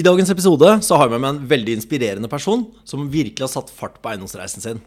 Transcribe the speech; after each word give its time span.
I 0.00 0.04
dagens 0.06 0.30
episode 0.32 0.68
så 0.80 0.96
har 0.96 1.10
jeg 1.10 1.12
med 1.12 1.20
meg 1.20 1.34
en 1.34 1.48
veldig 1.50 1.72
inspirerende 1.76 2.28
person 2.32 2.62
som 2.88 3.10
virkelig 3.12 3.44
har 3.44 3.50
satt 3.52 3.68
fart 3.68 3.98
på 4.00 4.08
eiendomsreisen 4.08 4.64
sin. 4.64 4.78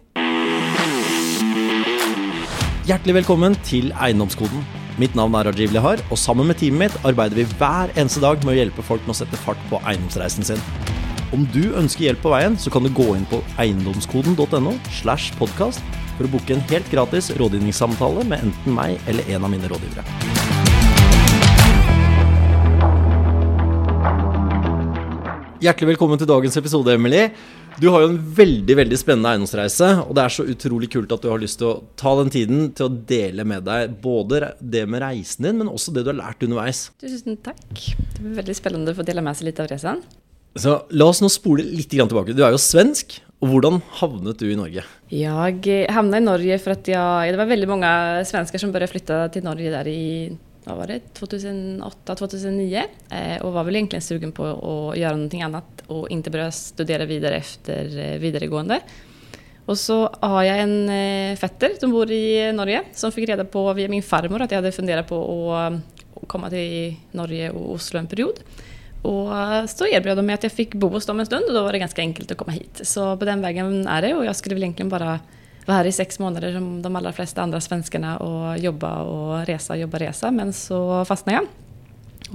Hjertelig 2.87 3.19
velkommen 3.19 3.53
til 3.67 3.91
Eiendomskoden. 3.93 4.65
Mitt 4.97 5.13
navn 5.13 5.37
er 5.37 5.51
Rajiv 5.51 5.75
Lihar, 5.75 6.01
og 6.09 6.17
sammen 6.17 6.49
med 6.49 6.57
teamet 6.57 6.95
mitt 6.95 7.05
arbeider 7.05 7.37
vi 7.37 7.45
hver 7.59 7.93
eneste 7.93 8.23
dag 8.25 8.41
med 8.41 8.55
å 8.55 8.57
hjelpe 8.57 8.87
folk 8.89 9.05
med 9.05 9.13
å 9.13 9.19
sette 9.21 9.37
fart 9.45 9.61
på 9.69 9.77
eiendomsreisen 9.83 10.49
sin. 10.49 10.65
Om 11.35 11.45
du 11.53 11.61
ønsker 11.77 12.07
hjelp 12.07 12.25
på 12.25 12.33
veien, 12.33 12.57
så 12.57 12.73
kan 12.73 12.81
du 12.81 12.89
gå 12.89 13.11
inn 13.13 13.29
på 13.29 13.43
eiendomskoden.no 13.61 14.79
slash 14.97 15.29
podcast 15.37 15.85
for 16.17 16.25
å 16.25 16.33
booke 16.33 16.57
en 16.57 16.67
helt 16.73 16.89
gratis 16.89 17.29
rådgivningssamtale 17.37 18.25
med 18.33 18.49
enten 18.49 18.81
meg 18.81 18.97
eller 19.05 19.29
en 19.29 19.45
av 19.45 19.53
mine 19.53 19.69
rådgivere. 19.69 20.62
Hjertelig 25.63 25.93
velkommen 25.93 26.19
til 26.19 26.27
dagens 26.27 26.57
episode, 26.59 26.91
Emily. 26.91 27.29
Du 27.79 27.85
har 27.93 28.01
jo 28.03 28.09
en 28.09 28.17
veldig 28.35 28.75
veldig 28.75 28.97
spennende 28.99 29.29
eiendomsreise, 29.31 29.87
og 30.01 30.11
det 30.17 30.25
er 30.25 30.33
så 30.35 30.43
utrolig 30.51 30.89
kult 30.91 31.13
at 31.15 31.23
du 31.23 31.29
har 31.31 31.39
lyst 31.39 31.61
til 31.61 31.69
å 31.69 31.77
ta 31.95 32.11
den 32.19 32.33
tiden 32.33 32.65
til 32.75 32.89
å 32.89 32.95
dele 33.07 33.45
med 33.47 33.63
deg 33.69 33.93
både 34.03 34.49
det 34.59 34.81
med 34.91 34.99
reisen 35.05 35.47
din, 35.47 35.61
men 35.61 35.71
også 35.71 35.93
det 35.95 36.03
du 36.03 36.11
har 36.11 36.19
lært 36.19 36.43
underveis. 36.43 36.89
Tusen 36.99 37.39
takk. 37.45 37.63
Det 37.71 38.19
blir 38.19 38.35
veldig 38.41 38.57
spennende 38.59 38.91
å 38.91 38.99
få 38.99 39.07
dele 39.07 39.23
med 39.23 39.39
seg 39.39 39.53
litt 39.53 39.63
av 39.63 39.71
reisen. 39.71 40.03
Så 40.59 40.75
la 40.91 41.07
oss 41.13 41.23
nå 41.23 41.31
spole 41.31 41.63
litt 41.63 41.95
tilbake. 41.95 42.35
Du 42.35 42.43
er 42.43 42.51
jo 42.51 42.59
svensk, 42.59 43.21
og 43.39 43.53
hvordan 43.53 43.79
havnet 44.01 44.43
du 44.43 44.49
i 44.49 44.59
Norge? 44.59 44.83
Jeg 45.15 45.91
hamnade 45.95 46.19
i 46.19 46.27
Norge 46.27 46.59
för 46.59 46.71
att 46.71 46.87
jag, 46.87 47.33
det 47.33 47.37
var 47.37 47.45
väldigt 47.45 47.69
många 47.69 48.23
svenskar 48.25 48.59
som 48.59 48.71
började 48.71 48.91
flytta 48.91 49.29
till 49.29 49.43
Norge 49.43 49.69
där 49.69 49.87
i 49.87 50.37
vad 50.63 50.77
var 50.77 50.87
det, 50.87 50.99
2008-2009 51.19 52.81
eh, 53.09 53.41
och 53.41 53.53
var 53.53 53.63
väl 53.63 53.75
egentligen 53.75 54.01
sugen 54.01 54.31
på 54.31 54.45
att 54.45 54.97
göra 54.97 55.11
någonting 55.11 55.41
annat 55.41 55.83
och 55.87 56.09
inte 56.09 56.29
börja 56.29 56.51
studera 56.51 57.05
vidare 57.05 57.35
efter 57.35 57.99
eh, 57.99 58.19
vidaregående. 58.19 58.79
Och 59.65 59.77
så 59.77 60.09
har 60.19 60.43
jag 60.43 60.59
en 60.59 60.89
eh, 60.89 61.37
fetter 61.37 61.69
som 61.79 61.91
bor 61.91 62.11
i 62.11 62.53
Norge 62.53 62.83
som 62.93 63.11
fick 63.11 63.29
reda 63.29 63.45
på 63.45 63.73
via 63.73 63.87
min 63.87 64.03
farmor 64.03 64.41
att 64.41 64.51
jag 64.51 64.57
hade 64.57 64.71
funderat 64.71 65.07
på 65.07 65.53
att, 65.53 65.73
att 66.21 66.27
komma 66.27 66.49
till 66.49 66.95
Norge 67.11 67.49
och 67.49 67.71
Oslo 67.71 67.99
en 67.99 68.07
period. 68.07 68.39
Och 69.01 69.29
så 69.69 69.87
erbjöd 69.87 70.17
de 70.17 70.25
mig 70.25 70.33
att 70.33 70.43
jag 70.43 70.51
fick 70.51 70.73
bo 70.73 70.87
hos 70.87 71.05
dem 71.05 71.19
en 71.19 71.25
stund 71.25 71.43
och 71.47 71.53
då 71.53 71.63
var 71.63 71.71
det 71.71 71.79
ganska 71.79 72.01
enkelt 72.01 72.31
att 72.31 72.37
komma 72.37 72.51
hit. 72.51 72.79
Så 72.83 73.17
på 73.17 73.25
den 73.25 73.41
vägen 73.41 73.87
är 73.87 74.01
det 74.01 74.13
och 74.13 74.25
jag 74.25 74.35
skulle 74.35 74.55
väl 74.55 74.63
egentligen 74.63 74.89
bara 74.89 75.19
vara 75.65 75.77
här 75.77 75.85
i 75.85 75.91
sex 75.91 76.19
månader 76.19 76.53
som 76.53 76.81
de 76.81 76.95
allra 76.95 77.13
flesta 77.13 77.41
andra 77.41 77.61
svenskarna 77.61 78.17
och 78.17 78.57
jobba 78.57 79.01
och 79.01 79.45
resa, 79.45 79.77
jobba, 79.77 79.97
resa. 79.97 80.31
Men 80.31 80.53
så 80.53 81.05
fastnade 81.05 81.37
jag 81.37 81.47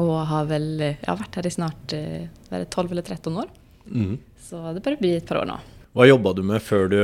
och 0.06 0.26
har 0.26 0.44
väl 0.44 0.80
jag 0.80 1.12
har 1.12 1.16
varit 1.16 1.36
här 1.36 1.46
i 1.46 1.50
snart 1.50 1.92
eh, 1.92 2.22
är 2.48 2.58
det 2.58 2.64
12 2.64 2.92
eller 2.92 3.02
13 3.02 3.38
år. 3.38 3.44
Mm. 3.86 4.18
Så 4.40 4.72
det 4.72 4.80
börjar 4.80 4.98
bli 4.98 5.16
ett 5.16 5.26
par 5.26 5.36
år 5.36 5.44
nu. 5.44 5.52
Hva 5.96 6.04
jobba 6.06 6.30
du 6.36 6.42
med 6.46 6.60
før 6.62 6.90
du 6.92 6.98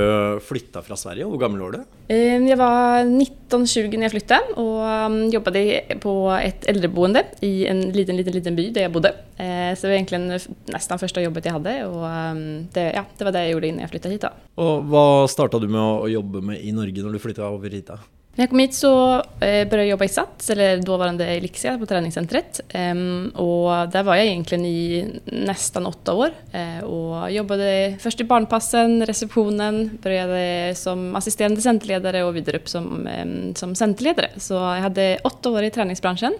flytta 0.45 0.83
fra 0.85 0.95
Sverige? 0.99 1.25
Hvor 1.27 1.41
gammel 1.41 1.63
var 1.65 1.73
du? 1.73 1.79
Eh, 2.13 2.37
Jag 2.49 2.57
var 2.57 3.03
19-20 3.05 3.97
när 3.97 4.03
jag 4.03 4.11
flyttade 4.11 4.41
och 4.57 5.07
um, 5.07 5.29
jobbade 5.31 5.81
på 6.01 6.31
ett 6.31 6.67
äldreboende 6.67 7.25
i 7.41 7.67
en 7.67 7.81
liten, 7.93 8.17
liten, 8.17 8.33
liten 8.33 8.57
by 8.57 8.71
där 8.71 8.83
jag 8.83 8.93
bodde. 8.93 9.09
Eh, 9.37 9.75
Så 9.77 9.87
det 9.87 9.89
var 9.89 9.95
egentligen 9.95 10.41
nästan 10.67 10.99
första 10.99 11.23
jobbet 11.23 11.45
jag 11.45 11.53
hade 11.53 11.87
och 11.87 12.05
um, 12.05 12.69
det, 12.73 12.93
ja, 12.93 13.05
det 13.19 13.25
var 13.25 13.33
det 13.33 13.39
jag 13.43 13.51
gjorde 13.51 13.67
innan 13.69 13.81
jag 13.81 13.91
flyttade 13.91 14.13
hit. 14.15 14.23
Då. 14.23 14.29
Og 14.63 14.85
hva 14.87 15.27
starta 15.29 15.59
du 15.59 15.67
med 15.69 15.81
å 15.83 16.07
jobbe 16.09 16.41
med 16.45 16.61
i 16.63 16.71
Norge 16.73 17.03
når 17.03 17.17
du 17.17 17.19
flytta 17.19 17.49
over 17.51 17.71
hit? 17.75 17.87
da? 17.89 17.99
När 18.37 18.43
jag 18.43 18.51
kom 18.51 18.59
hit 18.59 18.75
så 18.75 19.15
eh, 19.15 19.21
började 19.41 19.77
jag 19.77 19.87
jobba 19.87 20.05
i 20.05 20.09
SATS, 20.09 20.51
eller 20.51 20.83
dåvarande 20.83 21.27
Elixia, 21.27 21.79
på 21.79 21.87
träningscentret. 21.87 22.61
Ehm, 22.69 23.33
och 23.35 23.89
där 23.89 24.03
var 24.03 24.17
jag 24.17 24.27
egentligen 24.27 24.67
i 24.67 25.07
nästan 25.25 25.87
åtta 25.87 26.15
år. 26.15 26.31
Eh, 26.53 26.85
och 26.85 27.31
jobbade 27.31 27.97
först 28.01 28.21
i 28.21 28.25
barnpassen, 28.25 29.07
receptionen, 29.07 29.99
började 30.03 30.75
som 30.75 31.17
assisterande 31.17 31.61
centerledare 31.61 32.25
och 32.25 32.37
vidare 32.37 32.57
upp 32.57 32.69
som, 32.69 33.07
ehm, 33.07 33.55
som 33.55 33.75
centerledare. 33.75 34.31
Så 34.37 34.55
jag 34.55 34.81
hade 34.81 35.19
åtta 35.25 35.51
år 35.51 35.63
i 35.63 35.71
träningsbranschen. 35.71 36.35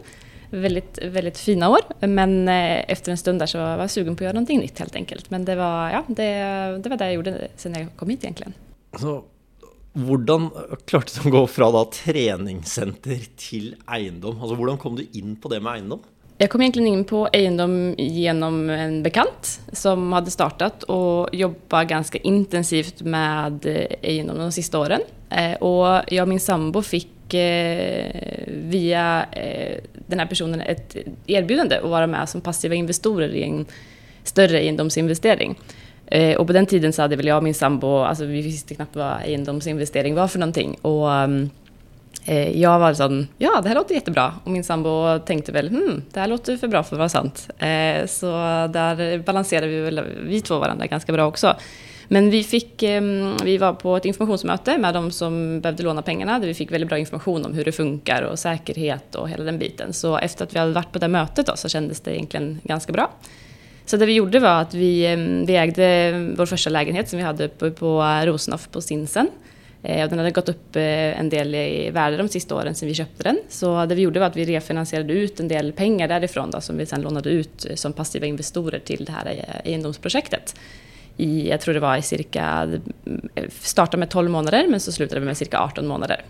Väldigt, 0.51 0.99
väldigt 1.03 1.39
fina 1.39 1.69
år, 1.69 1.81
men 2.01 2.49
eh, 2.49 2.91
efter 2.91 3.11
en 3.11 3.19
stund 3.19 3.39
där 3.39 3.47
så 3.47 3.59
var 3.59 3.79
jag 3.79 3.91
sugen 3.91 4.17
på 4.17 4.19
att 4.19 4.25
göra 4.25 4.33
någonting 4.33 4.61
nytt 4.61 4.79
helt 4.79 4.97
enkelt. 4.97 5.31
Men 5.31 5.45
det 5.45 5.55
var, 5.55 5.91
ja, 5.91 6.05
det, 6.07 6.23
det 6.83 6.89
var 6.89 6.97
det 6.97 7.05
jag 7.05 7.15
gjorde 7.15 7.49
sen 7.57 7.75
jag 7.75 7.87
kom 7.97 8.11
hit 8.11 8.25
egentligen. 8.25 8.53
Så 9.01 9.25
hvordan 9.95 10.49
klarte 10.89 11.21
du 11.21 11.29
å 11.29 11.35
gå 11.37 11.45
fra 11.51 11.71
da 11.75 11.85
treningssenter 11.95 13.29
til 13.39 13.75
eiendom? 13.87 14.41
Altså 14.43 14.59
Hvordan 14.59 14.81
kom 14.83 14.99
du 14.99 15.05
inn 15.15 15.37
på 15.39 15.53
det 15.53 15.63
med 15.63 15.79
eiendom? 15.79 16.03
Jag 16.39 16.51
kom 16.51 16.63
egentligen 16.63 16.89
in 16.89 17.05
på 17.05 17.29
egendom 17.33 17.95
genom 17.99 18.71
en 18.71 19.03
bekant 19.03 19.61
som 19.73 20.13
hade 20.13 20.31
startat 20.31 20.83
och 20.83 21.35
jobbat 21.35 21.89
ganska 21.89 22.19
intensivt 22.19 23.03
med 23.03 23.67
egendom 24.03 24.39
de 24.39 24.53
sista 24.53 24.79
åren. 24.79 25.01
Eh, 25.31 25.55
och 25.55 26.03
jag 26.09 26.23
och 26.23 26.29
min 26.29 26.41
sambo 26.41 26.83
fick 26.83 27.35
eh, 27.35 28.11
via 28.47 29.27
eh, 29.33 29.81
den 30.07 30.19
här 30.19 30.27
personen 30.27 30.61
ett 30.61 30.97
erbjudande 31.27 31.77
att 31.77 31.91
vara 31.91 32.07
med 32.07 32.29
som 32.29 32.41
passiva 32.41 32.75
investorer 32.75 33.29
i 33.29 33.43
en 33.43 33.67
större 34.25 34.61
egendomsinvestering. 34.61 35.59
Eh, 36.07 36.37
Och 36.37 36.47
på 36.47 36.53
den 36.53 36.67
tiden 36.67 36.93
så 36.93 37.03
hade 37.03 37.17
väl 37.17 37.27
jag 37.27 37.37
och 37.37 37.43
min 37.45 37.55
sambo, 37.55 37.99
alltså 37.99 38.25
vi 38.25 38.43
visste 38.43 38.75
knappt 38.75 38.97
vad 38.97 39.23
egendomsinvestering 39.25 40.15
var 40.15 40.29
för 40.29 40.39
någonting. 40.39 40.77
Och 40.83 41.13
ehm, 41.13 41.51
Eh, 42.27 42.61
Jag 42.61 42.79
var 42.79 42.95
sån, 42.95 43.29
ja 43.39 43.61
det 43.63 43.69
här 43.69 43.75
låter 43.77 43.95
jättebra. 43.95 44.35
Och 44.45 44.51
min 44.51 44.65
sambo 44.65 45.19
tänkte 45.19 45.53
väl, 45.53 45.69
hmm, 45.69 46.03
det 46.13 46.21
här 46.21 46.27
låter 46.27 46.57
för 46.57 46.69
bra 46.69 46.83
för 46.83 46.97
att 46.97 46.99
vara 46.99 47.09
sant. 47.09 47.49
Eh, 47.59 48.07
Så 48.07 48.27
där 48.73 49.19
balanserade 49.19 49.67
vi 49.67 49.81
väl, 49.81 50.01
vi 50.27 50.41
två 50.41 50.59
varandra 50.59 50.87
ganska 50.87 51.13
bra 51.13 51.27
också. 51.27 51.57
Men 52.09 52.31
vi, 52.31 52.45
fick, 52.45 52.83
ehm, 52.83 53.37
vi 53.45 53.59
var 53.59 53.73
på 53.73 53.97
ett 53.97 54.05
informationsmöte 54.05 54.79
med 54.79 54.95
de 54.95 55.11
som 55.11 55.61
behövde 55.61 55.83
låna 55.83 56.03
pengarna, 56.03 56.39
där 56.39 56.47
vi 56.47 56.55
fick 56.55 56.73
väldigt 56.73 56.89
bra 56.89 56.99
information 56.99 57.45
om 57.45 57.55
hur 57.55 57.65
det 57.65 57.73
funkar 57.73 58.23
och 58.23 58.39
säkerhet 58.39 59.15
och 59.15 59.29
hela 59.29 59.45
den 59.45 59.59
biten. 59.59 59.93
Så 59.93 60.19
efter 60.19 60.45
att 60.45 60.55
vi 60.55 60.59
hade 60.59 60.73
varit 60.73 60.93
på 60.93 60.99
det 60.99 61.09
mötet 61.09 61.47
då, 61.47 61.57
så 61.57 61.69
kändes 61.69 62.01
det 62.01 62.15
egentligen 62.17 62.61
ganska 62.65 62.93
bra. 62.93 63.11
Så 63.87 63.97
det 63.97 64.07
vi 64.07 64.13
gjorde 64.13 64.41
var 64.41 64.61
att 64.61 64.75
vi, 64.75 65.13
eh, 65.13 65.47
vi 65.47 65.57
ägde 65.57 66.13
vår 66.37 66.47
första 66.47 66.71
lägenhet 66.71 67.09
som 67.09 67.17
vi 67.17 67.25
hade 67.25 67.45
uppe 67.45 67.71
på 67.71 68.03
eh, 68.03 68.27
Rosenhof 68.27 68.69
på 68.71 68.81
Stinsen. 68.81 69.29
Eh, 69.83 70.05
och 70.05 70.11
den 70.11 70.19
hade 70.19 70.31
gått 70.31 70.49
upp 70.49 70.77
en 70.77 71.29
del 71.29 71.55
i 71.55 71.91
värde 71.91 72.17
de 72.17 72.29
sista 72.29 72.55
åren 72.55 72.75
sedan 72.75 72.89
vi 72.89 72.95
köpte 72.95 73.23
den. 73.23 73.39
Så 73.49 73.87
det 73.87 73.95
vi 73.95 74.03
gjorde 74.03 74.21
var 74.21 74.27
att 74.27 74.37
vi 74.37 74.45
refinansierade 74.45 75.13
ut 75.13 75.41
en 75.41 75.49
del 75.49 75.73
pengar 75.73 76.09
därifrån 76.09 76.51
då, 76.51 76.61
som 76.61 76.79
vi 76.79 76.87
sedan 76.87 77.03
lånade 77.03 77.31
ut 77.31 77.67
som 77.75 77.93
passiva 77.93 78.27
investorer 78.27 78.79
till 78.79 79.05
det 79.05 79.13
här 79.13 79.61
egendomsprojektet. 79.65 80.55
I, 81.17 81.49
jag 81.49 81.61
tror 81.61 81.75
det 81.75 81.81
var 81.81 81.97
i 81.97 82.03
cirka, 82.03 82.69
startade 83.61 83.97
med 83.97 84.11
12 84.11 84.31
månader 84.31 84.67
men 84.69 84.81
så 84.81 84.93
slutade 84.93 85.21
vi 85.21 85.27
med 85.27 85.37
cirka 85.37 85.59
18 85.59 85.87
månader. 85.87 86.25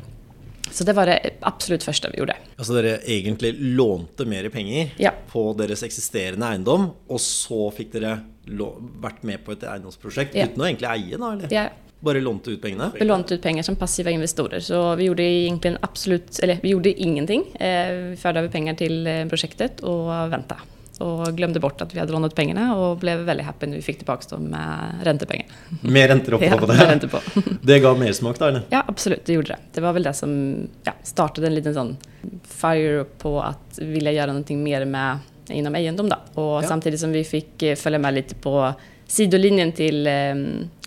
Så 0.74 0.84
det 0.84 0.92
var 0.96 1.06
det 1.06 1.30
absolut 1.40 1.82
första 1.86 2.10
vi 2.10 2.18
gjorde. 2.18 2.34
Altså 2.58 2.74
Dere 2.74 2.96
egentlig 3.06 3.52
lånte 3.78 4.24
mer 4.26 4.48
penger 4.50 4.90
Ja. 4.98 5.12
på 5.30 5.52
deres 5.58 5.82
eksisterende 5.86 6.46
eiendom, 6.50 6.88
og 7.08 7.20
så 7.22 7.68
dere 7.92 8.16
lå- 8.50 8.74
vært 9.00 9.22
med 9.22 9.44
på 9.46 9.52
et 9.54 9.62
eiendomsprosjekt 9.62 10.34
Ja. 10.34 10.46
uten 10.50 10.62
å 10.62 10.66
egentlig 10.66 10.90
eie, 10.90 11.16
da? 11.18 11.32
eller? 11.32 11.48
Ja, 11.52 11.68
Bare 12.04 12.20
lånte 12.20 12.50
ut 12.50 12.60
pengene? 12.60 12.90
vi 12.98 13.04
lånade 13.06 13.34
ut 13.34 13.42
pengar 13.42 13.62
som 13.62 13.76
passiva 13.76 14.10
investorer. 14.10 14.60
Så 14.60 14.96
vi 14.96 15.04
gjorde 15.04 15.22
egentligen 15.22 15.78
absolut, 15.80 16.38
eller 16.42 16.58
vi 16.62 16.68
gjorde 16.74 16.92
ingenting. 17.00 17.44
Eh, 17.56 18.10
Vi 18.10 18.16
förde 18.16 18.38
över 18.40 18.48
pengar 18.48 18.74
till 18.74 19.06
eh, 19.06 19.24
projektet 19.26 19.80
och 19.80 20.08
väntade. 20.32 20.60
Och 20.98 21.36
glömde 21.36 21.60
bort 21.60 21.80
att 21.80 21.94
vi 21.94 21.98
hade 21.98 22.12
lånat 22.12 22.34
pengarna 22.34 22.76
och 22.76 22.96
blev 22.96 23.18
väldigt 23.18 23.46
happy 23.46 23.66
när 23.66 23.76
vi 23.76 23.82
fick 23.82 23.96
tillbaka 23.96 24.36
dem 24.36 24.42
med 24.42 24.78
räntepengar. 25.02 25.46
Med 25.80 26.08
renter 26.10 26.34
oppå 26.34 26.44
Ja, 26.50 26.56
på 26.58 26.66
med 26.66 26.76
det? 26.78 26.84
räntor 26.90 27.08
på. 27.08 27.18
Det 27.62 27.78
ga 27.78 27.94
mersmak, 27.94 28.38
da? 28.38 28.48
eller? 28.48 28.62
Ja, 28.70 28.84
absolut, 28.86 29.24
det 29.26 29.32
gjorde 29.32 29.48
det. 29.48 29.56
Det 29.72 29.80
var 29.80 29.92
väl 29.92 30.02
det 30.02 30.12
som 30.14 30.56
ja, 30.82 30.92
startade 31.02 31.46
en 31.46 31.54
liten 31.54 31.74
sånn 31.74 31.96
fire 32.44 33.04
på 33.18 33.40
att 33.42 33.78
vilja 33.78 34.12
göra 34.12 34.26
någonting 34.26 34.62
mer 34.62 34.84
med 34.84 35.18
inom 35.48 35.74
egendom 35.74 36.08
då. 36.08 36.16
Och 36.42 36.44
Ja. 36.44 36.62
samtidigt 36.62 37.00
som 37.00 37.12
vi 37.12 37.24
fick 37.24 37.62
eh, 37.62 37.76
följa 37.76 37.98
med 37.98 38.14
lite 38.14 38.34
på 38.34 38.72
sidolinjen 39.06 39.72
till 39.72 40.06
eh, 40.06 40.12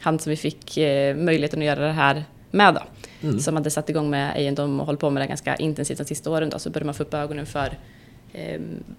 han 0.02 0.20
som 0.20 0.30
vi 0.30 0.36
fick 0.36 0.78
eh, 0.78 1.16
möjligheten 1.16 1.60
att 1.60 1.66
göra 1.66 1.86
det 1.88 1.92
här 1.94 2.24
med 2.52 2.74
då. 2.74 2.82
Mm. 3.28 3.40
Som 3.40 3.56
hade 3.56 3.70
satt 3.70 3.90
igång 3.90 4.10
med 4.10 4.34
egendom 4.38 4.80
och 4.80 4.86
hållit 4.86 5.02
på 5.02 5.10
med 5.10 5.24
det 5.24 5.28
ganska 5.28 5.56
intensivt 5.56 5.98
de 5.98 6.04
sista 6.06 6.32
åren 6.32 6.50
då. 6.50 6.60
Så 6.60 6.70
började 6.70 6.86
man 6.86 6.96
få 6.96 7.04
upp 7.04 7.14
ögonen 7.14 7.46
för 7.46 7.70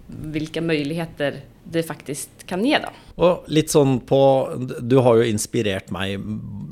vilka 0.08 0.60
möjligheter 0.60 1.40
det 1.64 1.82
faktiskt 1.82 2.30
kan 2.46 2.64
ge 2.64 2.78
då. 2.78 2.88
Og 3.22 3.44
litt 3.52 3.70
sånn 3.70 3.98
på 4.08 4.20
Du 4.80 4.96
har 5.04 5.18
jo 5.20 5.26
inspirert 5.28 5.90
meg 5.92 6.16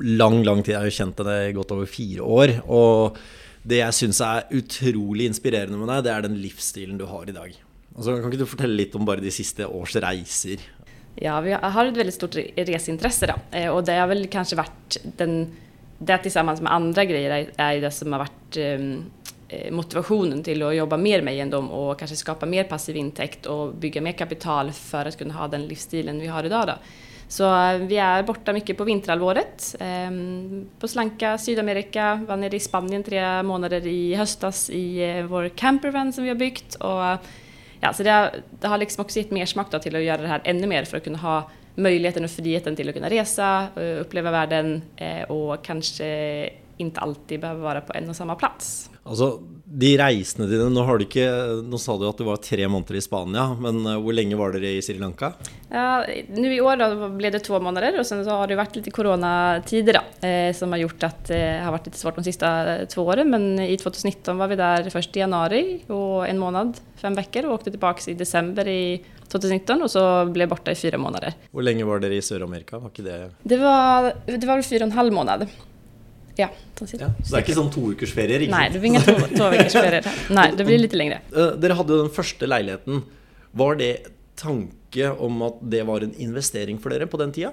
lang, 0.01 0.41
lang 0.43 0.63
tid. 0.63 0.73
Jeg 0.73 0.79
har 0.81 0.89
jo 0.89 0.97
kjent 0.97 1.21
deg 1.27 1.49
i 1.51 1.55
godt 1.57 1.71
over 1.75 1.85
fire 1.85 2.25
år. 2.25 2.55
Og 2.65 3.17
det 3.67 3.81
jeg 3.81 3.93
syns 3.93 4.21
er 4.23 4.47
utrolig 4.57 5.27
inspirerende 5.29 5.77
med 5.77 5.87
deg, 5.91 6.03
det 6.07 6.13
er 6.15 6.25
den 6.27 6.39
livsstilen 6.41 6.97
du 6.97 7.05
har 7.05 7.29
i 7.29 7.35
dag. 7.35 7.53
Altså, 7.97 8.17
kan 8.17 8.31
ikke 8.31 8.41
du 8.43 8.49
fortelle 8.49 8.77
litt 8.77 8.95
om 8.95 9.05
bare 9.05 9.21
de 9.23 9.31
siste 9.33 9.65
års 9.67 9.95
reiser? 9.95 10.61
Ja, 11.17 11.39
vi 11.41 11.51
har 11.51 11.85
ett 11.85 11.97
väldigt 11.97 12.15
stort 12.15 12.35
re- 12.35 12.65
reseintresse 12.65 13.27
då. 13.27 13.57
Eh, 13.57 13.69
och 13.69 13.83
det 13.83 13.93
har 13.93 14.07
väl 14.07 14.27
kanske 14.27 14.55
varit 14.55 14.97
den, 15.17 15.47
det 15.97 16.17
tillsammans 16.17 16.61
med 16.61 16.73
andra 16.73 17.05
grejer 17.05 17.31
är, 17.31 17.49
är 17.57 17.81
det 17.81 17.91
som 17.91 18.11
har 18.13 18.19
varit 18.19 18.57
eh, 18.57 18.65
eh, 18.65 18.99
Eh, 19.49 19.71
motivationen 19.71 20.43
till 20.43 20.63
att 20.63 20.75
jobba 20.75 20.97
mer 20.97 21.21
med 21.21 21.33
egendom 21.33 21.71
och 21.71 21.99
kanske 21.99 22.15
skapa 22.15 22.45
mer 22.45 22.63
passiv 22.63 22.95
intäkt 22.95 23.45
och 23.45 23.73
bygga 23.73 24.01
mer 24.01 24.11
kapital 24.11 24.71
för 24.71 25.05
att 25.05 25.17
kunna 25.17 25.33
ha 25.33 25.47
den 25.47 25.67
livsstilen 25.67 26.19
vi 26.19 26.27
har 26.27 26.43
idag. 26.43 26.67
Då. 26.67 26.73
Så 27.27 27.43
eh, 27.43 27.77
vi 27.77 27.97
är 27.97 28.23
borta 28.23 28.53
mycket 28.53 28.77
på 28.77 28.83
vinterhalvåret. 28.83 29.75
Ehm, 29.79 30.69
på 30.79 30.87
slanka 30.87 31.37
Sydamerika, 31.37 32.25
var 32.27 32.37
nere 32.37 32.55
i 32.55 32.59
Spanien 32.59 33.03
tre 33.03 33.43
månader 33.43 33.87
i 33.87 34.15
höstas 34.15 34.69
i 34.69 35.09
eh, 35.09 35.25
vår 35.25 35.49
campervan 35.49 36.13
som 36.13 36.23
vi 36.23 36.29
har 36.29 36.37
byggt. 36.37 36.75
Och, 36.75 37.17
ja, 37.79 37.93
så 37.93 38.03
det, 38.03 38.09
har, 38.09 38.31
det 38.59 38.67
har 38.67 38.77
liksom 38.77 39.01
också 39.01 39.19
gett 39.19 39.31
mer 39.31 39.45
smak 39.45 39.71
då 39.71 39.79
till 39.79 39.95
att 39.95 40.01
göra 40.01 40.21
det 40.21 40.27
här 40.27 40.41
ännu 40.43 40.67
mer 40.67 40.83
för 40.83 40.97
att 40.97 41.03
kunna 41.03 41.17
ha 41.17 41.49
möjligheten 41.75 42.23
och 42.23 42.31
friheten 42.31 42.75
till 42.75 42.89
att 42.89 42.95
kunna 42.95 43.09
resa, 43.09 43.67
uppleva 43.99 44.31
världen 44.31 44.81
och 45.27 45.65
kanske 45.65 46.49
inte 46.77 46.99
alltid 46.99 47.39
behöva 47.39 47.59
vara 47.59 47.81
på 47.81 47.93
en 47.93 48.09
och 48.09 48.15
samma 48.15 48.35
plats. 48.35 48.89
Alltså, 49.07 49.39
de 49.67 49.91
reisene 49.99 50.47
dine, 50.47 50.69
nå, 50.71 50.83
har 50.87 50.97
du 50.97 51.03
ikke, 51.05 51.25
nå 51.67 51.77
sa 51.81 51.97
du 51.99 52.05
at 52.07 52.19
du 52.19 52.23
var 52.27 52.39
tre 52.41 52.65
måneder 52.71 52.97
i 52.97 53.03
Spania, 53.03 53.49
men 53.59 53.81
uh, 53.85 53.97
hvor 54.01 54.15
lenge 54.15 54.37
var 54.39 54.55
dere 54.55 54.77
i 54.77 54.83
Sri 54.83 54.95
Lanka? 54.99 55.33
Ja, 55.69 56.05
nu 56.31 56.47
i 56.55 56.61
år 56.61 56.77
då 56.79 57.09
blev 57.09 57.31
det 57.31 57.39
två 57.39 57.59
månader 57.59 57.99
och 57.99 58.05
sen 58.05 58.23
så 58.25 58.31
har 58.31 58.47
det 58.47 58.55
varit 58.55 58.75
lite 58.75 58.91
coronatider 58.91 59.99
då, 59.99 60.27
eh, 60.27 60.53
som 60.53 60.71
har 60.71 60.79
gjort 60.79 61.03
att 61.03 61.27
det 61.27 61.57
eh, 61.57 61.63
har 61.63 61.71
varit 61.71 61.85
lite 61.85 61.97
svårt 61.97 62.15
de 62.15 62.23
sista 62.23 62.77
två 62.85 63.03
åren. 63.03 63.29
Men 63.29 63.59
i 63.59 63.77
2019 63.77 64.37
var 64.37 64.47
vi 64.47 64.55
där 64.55 64.89
först 64.89 65.17
i 65.17 65.19
januari 65.19 65.83
och 65.87 66.27
en 66.27 66.39
månad, 66.39 66.77
fem 66.95 67.15
veckor 67.15 67.45
och 67.45 67.53
åkte 67.53 67.71
tillbaka 67.71 68.11
i 68.11 68.13
december 68.13 68.67
i 68.67 69.03
2019 69.27 69.81
och 69.81 69.91
så 69.91 70.25
blev 70.25 70.49
borta 70.49 70.71
i 70.71 70.75
fyra 70.75 70.97
månader. 70.97 71.33
Hur 71.51 71.61
länge 71.61 71.83
var 71.83 71.99
det 71.99 72.15
i 72.15 72.21
Sydamerika? 72.21 72.79
Var 72.79 72.91
det... 72.95 73.31
Det 73.43 73.57
var, 73.57 74.13
det 74.25 74.47
var 74.47 74.61
fyra 74.61 74.85
och 74.85 74.91
en 74.91 74.97
halv 74.97 75.13
månad. 75.13 75.47
Ja, 76.37 76.49
precis. 76.79 77.01
Ja, 77.01 77.07
så 77.25 77.35
det 77.35 77.37
är 77.37 77.41
inte 77.41 77.53
sån 77.53 77.71
två 77.71 77.81
veckors 77.81 78.13
ferie? 78.13 78.51
Nej, 78.51 78.69
det 78.73 78.79
blir 78.79 78.89
inga 78.89 78.99
två, 78.99 79.13
två 79.37 79.49
veckors 79.49 79.73
ferie. 79.73 80.03
Nej, 80.29 80.53
det 80.57 80.65
blir 80.65 80.77
lite 80.77 80.95
längre. 80.95 81.21
Dere 81.57 81.73
hade 81.73 81.97
den 81.97 82.09
första 82.09 82.45
lägenheten. 82.45 83.01
Var 83.51 83.75
det 83.75 83.97
tanke 84.35 85.09
om 85.09 85.41
att 85.41 85.57
det 85.61 85.83
var 85.83 86.01
en 86.01 86.13
investering 86.15 86.77
för 86.79 86.93
er 87.01 87.05
på 87.05 87.17
den 87.17 87.31
tiden? 87.31 87.51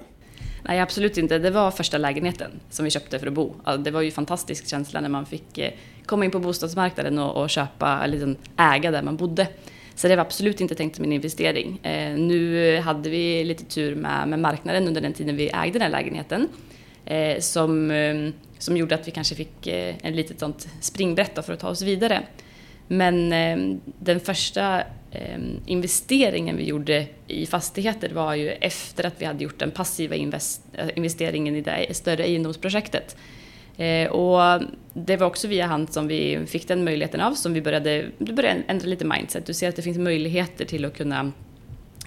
Nej, 0.67 0.79
absolut 0.79 1.17
inte. 1.17 1.39
Det 1.39 1.51
var 1.51 1.71
första 1.71 1.97
lägenheten 1.97 2.51
som 2.69 2.85
vi 2.85 2.91
köpte 2.91 3.19
för 3.19 3.27
att 3.27 3.33
bo. 3.33 3.55
Alltså, 3.63 3.83
det 3.83 3.91
var 3.91 4.01
ju 4.01 4.11
fantastisk 4.11 4.67
känsla 4.67 5.01
när 5.01 5.09
man 5.09 5.25
fick 5.25 5.57
eh, 5.57 5.71
komma 6.05 6.25
in 6.25 6.31
på 6.31 6.39
bostadsmarknaden 6.39 7.19
och, 7.19 7.43
och 7.43 7.49
köpa, 7.49 7.99
eller 8.03 8.13
liksom 8.13 8.35
äga 8.57 8.91
där 8.91 9.01
man 9.01 9.17
bodde. 9.17 9.47
Så 9.95 10.07
det 10.07 10.15
var 10.15 10.21
absolut 10.21 10.61
inte 10.61 10.75
tänkt 10.75 10.95
som 10.95 11.05
en 11.05 11.11
investering. 11.11 11.79
Eh, 11.83 12.17
nu 12.17 12.77
hade 12.79 13.09
vi 13.09 13.43
lite 13.43 13.63
tur 13.65 13.95
med, 13.95 14.27
med 14.27 14.39
marknaden 14.39 14.87
under 14.87 15.01
den 15.01 15.13
tiden 15.13 15.35
vi 15.35 15.49
ägde 15.53 15.79
den 15.79 15.91
lägenheten. 15.91 16.47
Eh, 17.05 17.39
som 17.39 17.91
eh, 17.91 18.31
som 18.57 18.77
gjorde 18.77 18.95
att 18.95 19.07
vi 19.07 19.11
kanske 19.11 19.35
fick 19.35 19.67
eh, 19.67 19.95
en 20.01 20.15
litet 20.15 20.39
sånt 20.39 20.67
springbrett 20.81 21.45
för 21.45 21.53
att 21.53 21.59
ta 21.59 21.69
oss 21.69 21.81
vidare. 21.81 22.23
Men 22.87 23.33
eh, 23.33 23.77
den 23.99 24.19
första 24.19 24.81
eh, 25.11 25.39
investeringen 25.65 26.57
vi 26.57 26.63
gjorde 26.63 27.07
i 27.27 27.45
fastigheter 27.45 28.09
var 28.09 28.35
ju 28.35 28.49
efter 28.49 29.05
att 29.05 29.21
vi 29.21 29.25
hade 29.25 29.43
gjort 29.43 29.59
den 29.59 29.71
passiva 29.71 30.15
eh, 30.15 30.29
investeringen 30.95 31.55
i 31.55 31.61
det 31.61 31.95
större 31.95 32.27
egendomsprojektet. 32.27 33.17
Eh, 33.77 34.07
och 34.07 34.61
det 34.93 35.17
var 35.17 35.27
också 35.27 35.47
via 35.47 35.65
hand 35.65 35.93
som 35.93 36.07
vi 36.07 36.39
fick 36.47 36.67
den 36.67 36.83
möjligheten 36.83 37.21
av, 37.21 37.33
som 37.33 37.53
vi 37.53 37.61
började, 37.61 38.05
började 38.17 38.63
ändra 38.67 38.87
lite 38.87 39.05
mindset. 39.05 39.45
Du 39.45 39.53
ser 39.53 39.69
att 39.69 39.75
det 39.75 39.81
finns 39.81 39.97
möjligheter 39.97 40.65
till 40.65 40.85
att 40.85 40.97
kunna 40.97 41.31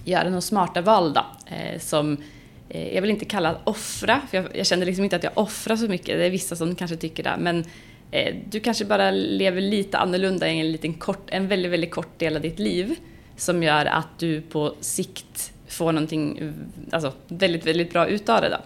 göra 0.05 0.23
några 0.23 0.41
smarta 0.41 0.81
val 0.81 1.13
då, 1.13 1.25
eh, 1.55 1.79
som 1.79 2.13
Eh, 2.13 2.38
Eh, 2.69 2.95
jag 2.95 3.01
vill 3.01 3.11
inte 3.11 3.25
kalla 3.25 3.51
det 3.51 3.59
offra, 3.63 4.21
för 4.29 4.37
jag, 4.37 4.45
jag, 4.53 4.65
känner 4.65 4.85
liksom 4.85 5.03
inte 5.03 5.15
att 5.15 5.23
jag 5.23 5.37
offrar 5.37 5.75
så 5.75 5.87
mycket. 5.87 6.17
Det 6.17 6.25
är 6.25 6.29
vissa 6.29 6.55
som 6.55 6.75
kanske 6.75 6.97
tycker 6.97 7.23
det. 7.23 7.35
Men 7.39 7.65
eh, 8.11 8.35
du 8.49 8.59
kanske 8.59 8.85
bara 8.85 9.11
lever 9.11 9.61
lite 9.61 9.97
annorlunda 9.97 10.49
i 10.49 10.59
en, 10.59 10.71
liten 10.71 10.93
kort, 10.93 11.29
en 11.29 11.47
väldigt, 11.47 11.71
väldigt 11.71 11.91
kort 11.91 12.19
del 12.19 12.35
av 12.35 12.41
ditt 12.41 12.59
liv. 12.59 12.95
Som 13.37 13.63
gör 13.63 13.85
att 13.85 14.19
du 14.19 14.41
på 14.41 14.75
sikt 14.79 15.51
får 15.67 15.91
någonting 15.91 16.53
alltså, 16.91 17.13
väldigt, 17.27 17.65
väldigt 17.65 17.93
bra 17.93 18.07
utav 18.07 18.41
det. 18.41 18.49
Då. 18.49 18.57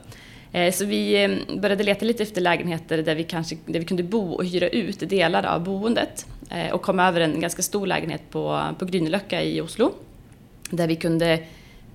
Eh, 0.54 0.72
så 0.72 0.86
vi 0.86 1.24
eh, 1.24 1.60
började 1.60 1.84
leta 1.84 2.06
lite 2.06 2.24
efter 2.24 2.42
lägenheter 2.42 2.98
där 2.98 3.16
vi, 3.16 3.24
kanske, 3.24 3.58
där 3.66 3.80
vi 3.80 3.86
kunde 3.86 4.04
bo 4.04 4.34
och 4.34 4.46
hyra 4.46 4.68
ut 4.68 5.10
delar 5.10 5.46
av 5.46 5.64
boendet. 5.64 6.26
Eh, 6.50 6.74
och 6.74 6.82
kom 6.82 7.00
över 7.00 7.22
en 7.22 7.40
ganska 7.40 7.62
stor 7.62 7.88
lägenhet 7.88 8.22
på, 8.30 8.62
på 8.80 8.86
Grynelöcka 8.86 9.44
i 9.44 9.62
Oslo. 9.62 9.94
Där 10.70 10.88
vi 10.88 10.96
kunde 10.96 11.40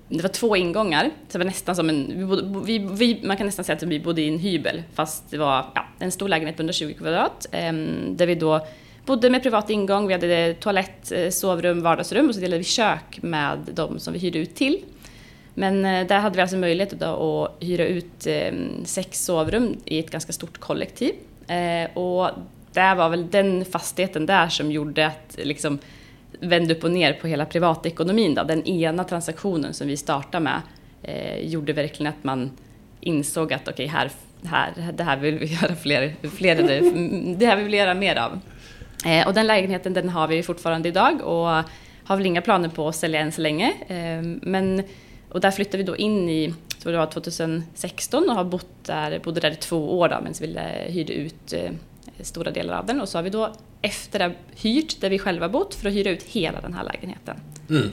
det 0.09 0.21
var 0.21 0.29
två 0.29 0.55
ingångar. 0.55 1.03
Så 1.05 1.37
det 1.37 1.37
var 1.37 1.45
nästan 1.45 1.75
som 1.75 1.89
en, 1.89 2.07
vi 2.07 2.25
bodde, 2.25 2.65
vi, 2.65 2.77
vi, 2.77 3.19
man 3.23 3.37
kan 3.37 3.45
nästan 3.45 3.65
säga 3.65 3.75
att 3.75 3.83
vi 3.83 3.99
bodde 3.99 4.21
i 4.21 4.27
en 4.27 4.39
hybel, 4.39 4.83
fast 4.93 5.31
det 5.31 5.37
var 5.37 5.65
ja, 5.75 5.85
en 5.99 6.11
stor 6.11 6.27
lägenhet 6.27 6.55
på 6.55 6.61
120 6.61 6.93
kvadrat. 6.97 7.45
Eh, 7.51 7.73
där 8.09 8.25
vi 8.25 8.35
då 8.35 8.67
bodde 9.05 9.29
med 9.29 9.43
privat 9.43 9.69
ingång, 9.69 10.07
vi 10.07 10.13
hade 10.13 10.53
toalett, 10.53 11.11
eh, 11.11 11.29
sovrum, 11.29 11.81
vardagsrum 11.81 12.27
och 12.27 12.35
så 12.35 12.41
delade 12.41 12.57
vi 12.57 12.63
kök 12.63 13.19
med 13.21 13.59
de 13.73 13.99
som 13.99 14.13
vi 14.13 14.19
hyrde 14.19 14.39
ut 14.39 14.55
till. 14.55 14.83
Men 15.53 15.85
eh, 15.85 16.07
där 16.07 16.19
hade 16.19 16.35
vi 16.35 16.41
alltså 16.41 16.57
möjlighet 16.57 16.91
då 16.91 17.05
att 17.05 17.63
hyra 17.63 17.85
ut 17.85 18.27
eh, 18.27 18.53
sex 18.85 19.25
sovrum 19.25 19.77
i 19.85 19.99
ett 19.99 20.11
ganska 20.11 20.33
stort 20.33 20.57
kollektiv. 20.57 21.13
Eh, 21.47 21.97
och 21.97 22.29
det 22.73 22.95
var 22.95 23.09
väl 23.09 23.29
den 23.29 23.65
fastigheten 23.65 24.25
där 24.25 24.47
som 24.49 24.71
gjorde 24.71 25.07
att 25.07 25.39
liksom, 25.43 25.79
vände 26.39 26.73
upp 26.73 26.83
och 26.83 26.91
ner 26.91 27.13
på 27.13 27.27
hela 27.27 27.45
privatekonomin. 27.45 28.35
Då. 28.35 28.43
Den 28.43 28.67
ena 28.67 29.03
transaktionen 29.03 29.73
som 29.73 29.87
vi 29.87 29.97
startade 29.97 30.43
med 30.43 30.61
eh, 31.03 31.39
gjorde 31.39 31.73
verkligen 31.73 32.13
att 32.13 32.23
man 32.23 32.51
insåg 33.01 33.53
att 33.53 33.67
okej, 33.67 33.73
okay, 33.73 33.87
här, 33.87 34.11
här, 34.43 34.91
det 34.91 35.03
här 35.03 35.17
vill 35.17 35.39
vi 35.39 35.45
göra 35.61 35.75
fler, 35.75 36.15
fler 36.37 36.55
det 37.37 37.45
här 37.45 37.57
vill 37.57 37.71
vi 37.71 37.77
göra 37.77 37.93
mer 37.93 38.15
av. 38.15 38.39
Eh, 39.05 39.27
och 39.27 39.33
den 39.33 39.47
lägenheten 39.47 39.93
den 39.93 40.09
har 40.09 40.27
vi 40.27 40.43
fortfarande 40.43 40.89
idag 40.89 41.21
och 41.21 41.63
har 42.03 42.17
väl 42.17 42.25
inga 42.25 42.41
planer 42.41 42.69
på 42.69 42.87
att 42.87 42.95
sälja 42.95 43.19
än 43.19 43.31
så 43.31 43.41
länge. 43.41 43.73
Eh, 43.87 44.21
men, 44.41 44.83
och 45.29 45.41
där 45.41 45.51
flyttade 45.51 45.77
vi 45.77 45.83
då 45.83 45.97
in 45.97 46.29
i 46.29 46.53
tror 46.79 46.91
det 46.91 46.97
var 46.97 47.05
2016 47.05 48.29
och 48.29 48.35
har 48.35 48.43
bott 48.43 48.83
där, 48.83 49.19
bodde 49.19 49.39
där 49.39 49.51
i 49.51 49.55
två 49.55 49.99
år 49.99 50.09
då, 50.09 50.15
medan 50.15 50.33
vi 50.39 50.91
hyrde 50.91 51.13
ut 51.13 51.53
eh, 51.53 51.71
stora 52.23 52.51
delar 52.51 52.79
av 52.79 52.85
den. 52.85 53.01
Och 53.01 53.09
så 53.09 53.17
har 53.17 53.23
vi 53.23 53.29
då 53.29 53.53
efter 53.81 54.19
det 54.19 54.35
hyrt 54.55 55.01
där 55.01 55.09
vi 55.09 55.19
själva 55.19 55.49
bott 55.49 55.75
för 55.75 55.87
att 55.87 55.95
hyra 55.95 56.09
ut 56.09 56.23
hela 56.23 56.61
den 56.61 56.73
här 56.73 56.83
lägenheten. 56.83 57.37
Mm. 57.69 57.89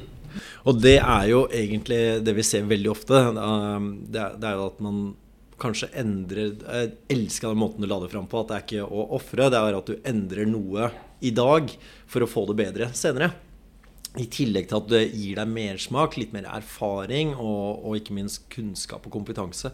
Och 0.52 0.80
det 0.80 0.98
är 0.98 1.26
ju 1.26 1.46
egentligen 1.52 2.24
det 2.24 2.32
vi 2.32 2.42
ser 2.42 2.62
väldigt 2.62 2.92
ofta. 2.92 3.20
Eh, 3.20 3.80
det 4.08 4.46
är 4.46 4.66
att 4.66 4.80
man 4.80 5.16
kanske 5.58 5.86
ändrar, 5.92 6.52
jag 6.72 6.90
älskar 7.08 7.48
den 7.48 7.56
måten 7.56 7.80
du 7.80 7.86
la 7.86 8.00
det 8.00 8.08
fram 8.08 8.26
på, 8.26 8.40
att 8.40 8.48
det 8.48 8.54
är 8.54 8.58
inte 8.58 8.84
att 8.84 9.10
offra, 9.10 9.50
det 9.50 9.56
är 9.56 9.72
att 9.72 9.86
du 9.86 10.00
ändrar 10.04 10.44
något 10.44 10.90
idag 11.20 11.70
för 12.06 12.20
att 12.20 12.30
få 12.30 12.46
det 12.46 12.54
bättre 12.54 12.92
senare. 12.92 13.30
I 14.16 14.26
tillägg 14.26 14.68
till 14.68 14.76
att 14.76 14.88
det 14.88 15.04
ger 15.04 15.36
dig 15.36 15.46
mer 15.46 15.76
smak, 15.76 16.16
lite 16.16 16.34
mer 16.34 16.48
erfaring 16.52 17.36
och, 17.36 17.88
och 17.88 17.96
inte 17.96 18.12
minst 18.12 18.48
kunskap 18.48 19.06
och 19.06 19.12
kompetens. 19.12 19.66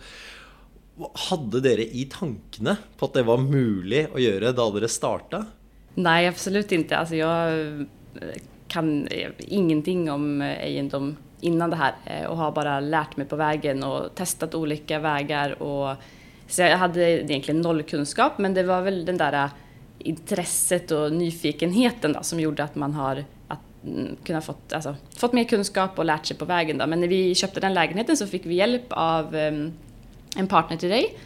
Hade 1.14 1.60
dere 1.60 1.82
i 1.82 2.08
tankarna 2.12 2.76
på 2.98 3.06
att 3.06 3.12
det 3.12 3.22
var 3.22 3.38
möjligt 3.38 4.14
att 4.14 4.22
göra 4.22 4.52
då 4.52 4.70
dere 4.70 4.88
startade? 4.88 5.44
Nej, 5.94 6.26
absolut 6.26 6.72
inte. 6.72 6.96
Alltså 6.96 7.16
jag 7.16 7.60
eh, 7.60 7.86
kan 8.68 9.06
eh, 9.06 9.30
ingenting 9.38 10.10
om 10.10 10.42
eh, 10.42 10.64
egendom 10.64 11.16
innan 11.40 11.70
det 11.70 11.76
här 11.76 11.94
eh, 12.06 12.26
och 12.26 12.36
har 12.36 12.52
bara 12.52 12.80
lärt 12.80 13.16
mig 13.16 13.26
på 13.26 13.36
vägen 13.36 13.82
och 13.82 14.14
testat 14.14 14.54
olika 14.54 14.98
vägar. 14.98 15.62
Och, 15.62 15.96
så 16.48 16.62
jag 16.62 16.78
hade 16.78 17.10
egentligen 17.10 17.60
noll 17.60 17.82
kunskap, 17.82 18.38
men 18.38 18.54
det 18.54 18.62
var 18.62 18.82
väl 18.82 19.04
den 19.04 19.16
där 19.16 19.50
intresset 19.98 20.90
och 20.90 21.12
nyfikenheten 21.12 22.12
då, 22.12 22.22
som 22.22 22.40
gjorde 22.40 22.64
att 22.64 22.74
man 22.74 22.94
har 22.94 23.24
att, 23.48 23.84
mm, 23.84 24.16
kunnat 24.24 24.44
fått, 24.44 24.72
alltså, 24.72 24.96
fått 25.16 25.32
mer 25.32 25.44
kunskap 25.44 25.98
och 25.98 26.04
lärt 26.04 26.26
sig 26.26 26.36
på 26.36 26.44
vägen. 26.44 26.78
Då. 26.78 26.86
Men 26.86 27.00
när 27.00 27.08
vi 27.08 27.34
köpte 27.34 27.60
den 27.60 27.74
lägenheten 27.74 28.16
så 28.16 28.26
fick 28.26 28.46
vi 28.46 28.54
hjälp 28.54 28.86
av 28.90 29.34
um, 29.34 29.72
en 30.36 30.46
partner 30.46 30.76
till 30.76 30.88
dig 30.88 31.18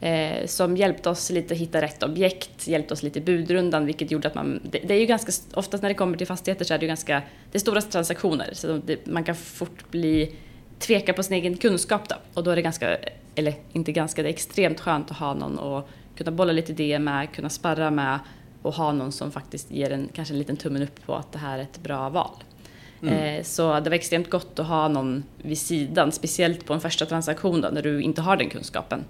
eh, 0.00 0.46
som 0.46 0.76
hjälpte 0.76 1.10
oss 1.10 1.30
lite 1.30 1.54
att 1.54 1.60
hitta 1.60 1.82
rätt 1.82 2.02
objekt, 2.02 2.66
hjälpte 2.68 2.94
oss 2.94 3.02
lite 3.02 3.18
i 3.18 3.22
budrundan 3.22 3.86
vilket 3.86 4.10
gjorde 4.10 4.28
att 4.28 4.34
man, 4.34 4.60
det, 4.70 4.78
det, 4.78 4.94
är 4.94 4.98
ju 4.98 5.06
ganska, 5.06 5.32
oftast 5.54 5.82
när 5.82 5.90
det 5.90 5.94
kommer 5.94 6.16
till 6.16 6.26
fastigheter 6.26 6.64
så 6.64 6.74
är 6.74 6.78
det 6.78 6.84
ju 6.84 6.88
ganska, 6.88 7.22
det 7.52 7.58
är 7.58 7.60
stora 7.60 7.80
transaktioner 7.80 8.50
så 8.52 8.80
det, 8.86 9.06
man 9.06 9.24
kan 9.24 9.34
fort 9.34 9.90
bli 9.90 10.34
tveka 10.78 11.12
på 11.12 11.22
sin 11.22 11.36
egen 11.36 11.56
kunskap 11.56 12.08
då 12.08 12.16
och 12.34 12.44
då 12.44 12.50
är 12.50 12.56
det 12.56 12.62
ganska, 12.62 12.98
eller 13.34 13.54
inte 13.72 13.92
ganska, 13.92 14.22
det 14.22 14.28
är 14.28 14.32
extremt 14.32 14.80
skönt 14.80 15.10
att 15.10 15.16
ha 15.16 15.34
någon 15.34 15.58
och 15.58 15.88
kunna 16.16 16.30
bolla 16.30 16.52
lite 16.52 16.72
idéer 16.72 16.98
med, 16.98 17.32
kunna 17.32 17.48
sparra 17.48 17.90
med 17.90 18.18
och 18.62 18.74
ha 18.74 18.92
någon 18.92 19.12
som 19.12 19.32
faktiskt 19.32 19.70
ger 19.70 19.90
en 19.90 20.08
kanske 20.12 20.34
en 20.34 20.38
liten 20.38 20.56
tummen 20.56 20.82
upp 20.82 21.06
på 21.06 21.14
att 21.14 21.32
det 21.32 21.38
här 21.38 21.58
är 21.58 21.62
ett 21.62 21.82
bra 21.82 22.08
val. 22.08 22.34
Mm. 23.02 23.14
Eh, 23.14 23.42
så 23.42 23.80
det 23.80 23.90
var 23.90 23.94
extremt 23.94 24.30
gott 24.30 24.58
att 24.58 24.66
ha 24.66 24.88
någon 24.88 25.24
vid 25.36 25.58
sidan, 25.58 26.12
speciellt 26.12 26.66
på 26.66 26.74
en 26.74 26.80
första 26.80 27.06
transaktion 27.06 27.60
då, 27.60 27.68
när 27.68 27.82
du 27.82 28.02
inte 28.02 28.20
har 28.20 28.36
den 28.36 28.50
kunskapen. 28.50 29.04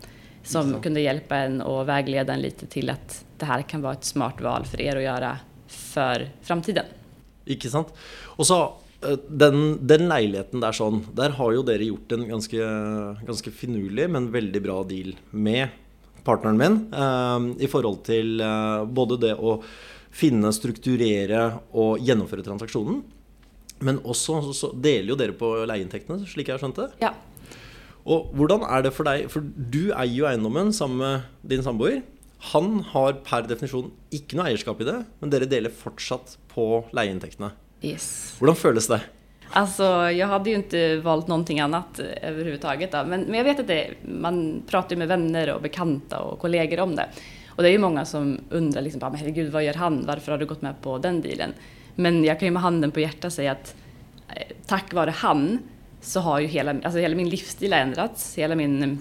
Som 0.45 0.73
så. 0.73 0.81
kunde 0.81 1.01
hjälpa 1.01 1.37
en 1.37 1.61
och 1.61 1.89
vägleda 1.89 2.33
en 2.33 2.41
lite 2.41 2.67
till 2.67 2.91
att 2.91 3.25
det 3.39 3.45
här 3.45 3.63
kan 3.63 3.83
vara 3.83 3.93
ett 3.93 4.05
smart 4.05 4.41
val 4.41 4.65
för 4.65 4.81
er 4.81 4.97
att 4.97 5.03
göra 5.03 5.39
för 5.67 6.29
framtiden. 6.43 6.85
Inte 7.45 7.71
sant? 7.71 7.89
Och 8.21 8.47
så 8.47 8.63
eh, 9.03 9.19
den, 9.29 9.87
den 9.87 10.09
lägenheten 10.09 10.61
där 10.61 10.73
sån, 10.73 11.07
där 11.13 11.31
har 11.31 11.53
ju 11.53 11.63
dere 11.63 11.85
gjort 11.85 12.13
en 12.13 12.29
ganska, 12.29 12.57
ganska 13.27 13.51
finurlig 13.51 14.11
men 14.11 14.33
väldigt 14.33 14.63
bra 14.63 14.83
deal 14.83 15.17
med 15.31 15.69
partnern 16.25 16.57
min. 16.57 16.95
Uh, 16.95 17.65
I 17.65 17.69
förhållande 17.69 18.05
till 18.05 18.41
uh, 18.41 18.85
både 18.85 19.17
det 19.17 19.33
att 19.33 19.61
finne, 20.11 20.53
strukturere 20.53 21.53
og 21.73 21.99
gjennomføre 22.05 22.45
transaksjonen. 22.45 23.03
Men 23.83 24.01
også 24.07 24.41
så 24.57 24.73
deler 24.73 25.13
jo 25.13 25.19
dere 25.19 25.37
på 25.37 25.53
leieinntektene, 25.69 26.25
slik 26.29 26.51
jeg 26.51 26.57
har 26.57 26.63
skjønt 26.63 26.81
det. 26.81 26.89
Ja. 27.03 27.13
Og 28.03 28.33
hvordan 28.35 28.65
er 28.67 28.83
det 28.83 28.91
for 28.97 29.07
deg 29.07 29.29
For 29.31 29.45
du 29.47 29.93
eier 29.93 30.17
jo 30.17 30.27
eiendommen 30.27 30.73
sammen 30.75 30.99
med 31.03 31.51
din 31.53 31.63
samboer. 31.63 32.01
Han 32.53 32.81
har 32.91 33.21
per 33.23 33.47
definisjon 33.47 33.93
ikke 34.11 34.39
noe 34.39 34.49
eierskap 34.51 34.81
i 34.83 34.89
det, 34.89 34.97
men 35.21 35.31
dere 35.31 35.47
deler 35.47 35.71
fortsatt 35.71 36.37
på 36.51 36.85
leieinntektene. 36.91 37.53
Yes. 37.87 38.35
Hvordan 38.41 38.59
føles 38.59 38.89
det? 38.91 38.99
Alltså, 39.55 39.85
jag 40.11 40.27
hade 40.27 40.51
ju 40.51 40.57
inte 40.57 40.97
valt 40.97 41.29
någonting 41.29 41.61
annat 41.61 42.01
överhuvudtaget. 42.23 42.93
Men, 42.93 43.09
men 43.09 43.35
jag 43.35 43.45
vet 43.45 43.61
att 43.61 43.67
det, 43.67 43.91
man 44.03 44.63
pratar 44.67 44.97
med 44.97 45.09
vänner 45.09 45.55
och 45.55 45.63
bekanta 45.63 46.19
och 46.19 46.39
kollegor 46.39 46.81
om 46.81 46.97
det. 46.97 47.07
Och 47.49 47.63
det 47.63 47.69
är 47.69 47.73
ju 47.73 47.79
många 47.79 48.05
som 48.05 48.41
undrar 48.51 48.83
liksom, 48.83 49.01
men 49.03 49.15
herregud, 49.15 49.53
vad 49.53 49.65
gör 49.65 49.75
han? 49.75 50.07
Varför 50.07 50.33
har 50.33 50.39
du 50.39 50.47
gått 50.47 50.63
med 50.63 50.83
på 50.83 50.99
den 50.99 51.21
dealen? 51.21 51.53
Men 51.95 52.25
jag 52.25 52.39
kan 52.39 52.47
ju 52.47 52.53
med 52.53 52.63
handen 52.63 52.91
på 52.91 53.01
hjärtat 53.01 53.33
säga 53.33 53.53
att 53.53 53.77
eh, 54.29 54.43
tack 54.67 54.93
vare 54.93 55.11
han 55.11 55.59
så 56.01 56.21
har 56.21 56.41
ju 56.41 56.47
hela, 56.47 56.71
alltså 56.71 56.99
hela 56.99 57.17
min 57.17 57.29
livsstil 57.29 57.73
ändrats, 57.73 58.39
hela 58.39 58.55
min 58.55 58.83
mm, 58.83 58.99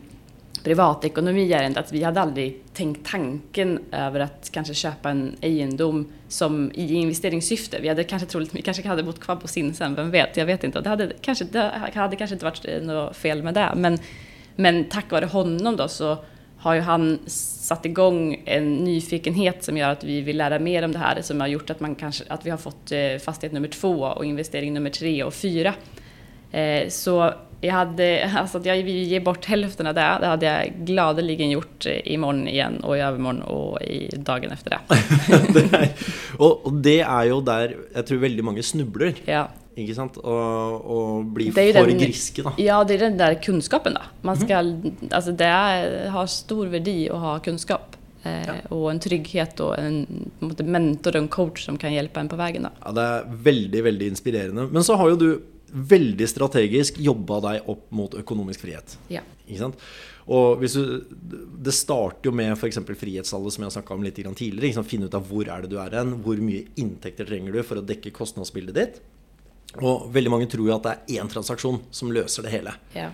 privatekonomi 0.63 1.53
har 1.53 1.63
ändrats. 1.63 1.91
Vi 1.91 2.03
hade 2.03 2.21
aldrig 2.21 2.63
tänkt 2.73 3.11
tanken 3.11 3.79
över 3.91 4.19
att 4.19 4.49
kanske 4.51 4.73
köpa 4.73 5.09
en 5.09 5.35
egendom 5.41 6.07
som 6.27 6.71
i 6.73 6.93
investeringssyfte. 6.93 7.79
Vi 7.81 7.87
hade 7.87 8.03
kanske 8.03 8.27
troligt, 8.27 8.55
vi 8.55 8.61
kanske 8.61 8.87
hade 8.87 9.03
bott 9.03 9.19
kvar 9.19 9.35
på 9.35 9.47
Sinsen, 9.47 9.95
vem 9.95 10.11
vet? 10.11 10.37
Jag 10.37 10.45
vet 10.45 10.63
inte. 10.63 10.81
Det 10.81 10.89
hade 10.89 11.11
kanske, 11.21 11.45
det 11.45 11.91
hade 11.93 12.15
kanske 12.15 12.35
inte 12.35 12.45
varit 12.45 12.65
eh, 12.65 12.81
något 12.81 13.17
fel 13.17 13.43
med 13.43 13.53
det. 13.53 13.73
Men, 13.75 13.97
men 14.55 14.83
tack 14.83 15.11
vare 15.11 15.25
honom 15.25 15.75
då 15.75 15.87
så 15.87 16.17
har 16.57 16.73
ju 16.73 16.81
han 16.81 17.19
satt 17.71 17.85
igång 17.85 18.41
en 18.45 18.73
nyfikenhet 18.83 19.63
som 19.63 19.77
gör 19.77 19.89
att 19.89 20.03
vi 20.03 20.21
vill 20.21 20.37
lära 20.37 20.59
mer 20.59 20.83
om 20.83 20.91
det 20.91 20.99
här, 20.99 21.21
som 21.21 21.39
har 21.39 21.47
gjort 21.47 21.69
att, 21.69 21.79
man 21.79 21.95
kanske, 21.95 22.23
att 22.27 22.45
vi 22.45 22.49
har 22.49 22.57
fått 22.57 22.91
eh, 22.91 23.17
fastighet 23.25 23.53
nummer 23.53 23.67
två 23.67 24.03
och 24.03 24.25
investering 24.25 24.73
nummer 24.73 24.89
tre 24.89 25.23
och 25.23 25.33
fyra. 25.33 25.73
Eh, 26.51 26.89
så 26.89 27.33
jag 27.61 27.73
hade, 27.73 28.31
alltså 28.37 28.57
att 28.57 28.65
jag 28.65 28.83
vill 28.83 29.07
ge 29.07 29.19
bort 29.19 29.45
hälften 29.45 29.87
av 29.87 29.93
det, 29.93 30.17
det 30.21 30.27
hade 30.27 30.45
jag 30.45 30.73
gladeligen 30.85 31.49
gjort 31.49 31.85
eh, 31.85 32.13
imorgon 32.13 32.47
igen 32.47 32.83
och 32.83 32.97
i 32.97 32.99
övermorgon 32.99 33.41
och 33.41 33.81
i 33.81 34.09
dagen 34.17 34.51
efter 34.51 34.69
det. 34.69 34.79
det 35.69 35.89
og, 36.39 36.65
og 36.65 36.83
det 36.83 36.99
er 37.05 37.31
jo 37.31 37.39
der 37.41 37.77
jeg 37.95 38.07
tror 38.09 38.23
veldig 38.27 38.43
mange 38.43 38.63
snubler. 38.63 39.15
Ja. 39.25 39.47
Ikke 39.79 39.95
sant? 39.95 40.17
Og, 40.17 40.85
og 40.91 41.39
ju 41.39 41.51
for 41.51 41.87
den- 41.87 41.97
griske, 41.99 42.43
da. 42.43 42.51
Ja, 42.57 42.83
det 42.83 42.93
är 42.93 42.97
den 42.99 43.17
där 43.17 43.33
kunskapen 43.43 43.93
då. 43.93 44.01
Man 44.21 44.37
ska, 44.37 44.57
alltså 45.11 45.31
det 45.31 45.45
är, 45.45 46.09
har 46.09 46.27
stor 46.27 46.67
värde 46.67 47.09
att 47.13 47.19
ha 47.19 47.39
kunskap. 47.39 47.95
Eh, 48.23 48.55
Och 48.69 48.91
en 48.91 48.99
trygghet 48.99 49.59
och 49.59 49.79
en 49.79 50.29
en 50.59 50.71
mentor 50.71 51.15
och 51.15 51.21
en 51.21 51.27
coach 51.27 51.65
som 51.65 51.77
kan 51.77 51.93
hjälpa 51.93 52.19
en 52.19 52.29
på. 52.29 52.35
Då. 52.35 52.69
Ja, 52.85 52.91
Det 52.91 53.01
er 53.01 53.23
veldig, 53.43 53.83
veldig 53.83 54.07
inspirerende. 54.07 54.67
Men 54.71 54.83
så 54.83 54.95
har 54.95 55.09
jo 55.09 55.15
du 55.15 55.41
veldig 55.73 56.27
strategisk 56.29 56.99
jobba 56.99 57.39
deg 57.39 57.61
opp 57.69 57.85
mot 57.91 58.13
økonomisk 58.13 58.59
frihet. 58.59 58.97
Ja. 59.07 59.21
Ikke 59.47 59.59
sant? 59.59 59.75
Og 60.27 60.59
hvis 60.59 60.73
du, 60.73 61.03
Det 61.63 61.73
starter 61.73 62.29
jo 62.29 62.31
med 62.31 62.51
f.eks. 62.57 62.77
frihetstallet, 62.77 63.53
som 63.53 63.63
jeg 63.63 63.71
snakka 63.71 63.93
om 63.93 64.03
litt 64.03 64.15
tidligere. 64.15 64.73
Sant? 64.73 64.87
Finne 64.87 65.05
ut 65.05 65.15
av 65.15 65.23
hvor 65.27 65.47
er 65.47 65.61
det 65.61 65.69
du 65.69 65.77
er 65.79 65.89
hen, 65.89 66.13
hvor 66.23 66.37
mye 66.37 66.65
inntekter 66.77 67.25
trenger 67.25 67.51
du 67.53 67.63
for 67.63 67.77
å 67.77 67.85
dekke 67.85 68.11
kostnadsbildet 68.11 68.75
ditt. 68.75 69.01
Og 69.79 70.09
veldig 70.11 70.31
mange 70.33 70.49
tror 70.51 70.67
jo 70.67 70.75
at 70.75 70.87
det 70.87 70.95
er 70.95 71.21
én 71.21 71.31
transaksjon 71.31 71.79
som 71.95 72.11
løser 72.11 72.47
det 72.47 72.55
hele. 72.55 72.73
Ja. 72.97 73.11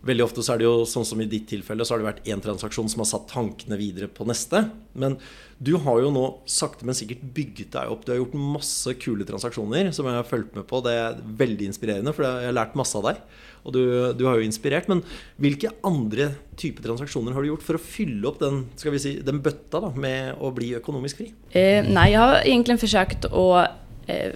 Veldig 0.00 0.24
ofte 0.24 0.40
så 0.40 0.54
er 0.54 0.62
det 0.62 0.64
jo 0.64 0.86
sånn 0.88 1.04
som 1.04 1.20
i 1.20 1.28
ditt 1.28 1.44
tilfelle, 1.50 1.84
så 1.84 1.92
har 1.92 2.00
det 2.00 2.06
vært 2.06 2.28
én 2.32 2.40
transaksjon 2.40 2.88
som 2.88 3.02
har 3.02 3.08
satt 3.10 3.26
tankene 3.28 3.76
videre 3.76 4.08
på 4.08 4.24
neste. 4.28 4.62
Men 4.96 5.18
du 5.60 5.74
har 5.84 6.00
jo 6.00 6.08
nå 6.14 6.22
sakte, 6.48 6.86
men 6.88 6.96
sikkert 6.96 7.26
bygget 7.36 7.74
deg 7.74 7.92
opp. 7.92 8.06
Du 8.06 8.14
har 8.14 8.20
gjort 8.22 8.38
masse 8.56 8.94
kule 9.02 9.26
transaksjoner 9.28 9.90
som 9.92 10.08
jeg 10.08 10.16
har 10.16 10.28
fulgt 10.28 10.56
med 10.56 10.64
på. 10.70 10.80
Det 10.86 10.94
er 10.96 11.20
veldig 11.42 11.68
inspirerende, 11.68 12.14
for 12.16 12.24
jeg 12.24 12.48
har 12.48 12.56
lært 12.56 12.78
masse 12.80 12.96
av 12.96 13.10
deg. 13.10 13.20
Og 13.60 13.76
du, 13.76 13.82
du 14.16 14.24
har 14.24 14.40
jo 14.40 14.46
inspirert. 14.48 14.88
Men 14.88 15.04
hvilke 15.36 15.74
andre 15.84 16.30
typer 16.56 16.88
transaksjoner 16.88 17.36
har 17.36 17.44
du 17.44 17.50
gjort 17.52 17.66
for 17.66 17.76
å 17.76 17.84
fylle 17.84 18.24
opp 18.30 18.40
den, 18.40 18.64
skal 18.80 18.96
vi 18.96 19.02
si, 19.04 19.14
den 19.26 19.42
bøtta 19.44 19.84
da, 19.84 19.92
med 19.92 20.40
å 20.40 20.48
bli 20.56 20.72
økonomisk 20.80 21.20
fri? 21.20 21.28
Eh, 21.52 21.84
nej, 21.84 22.14
jag 22.14 22.24
har 22.24 22.40
egentligen 22.40 22.80
försökt 22.80 23.28
att 23.28 23.70
eh, 24.06 24.32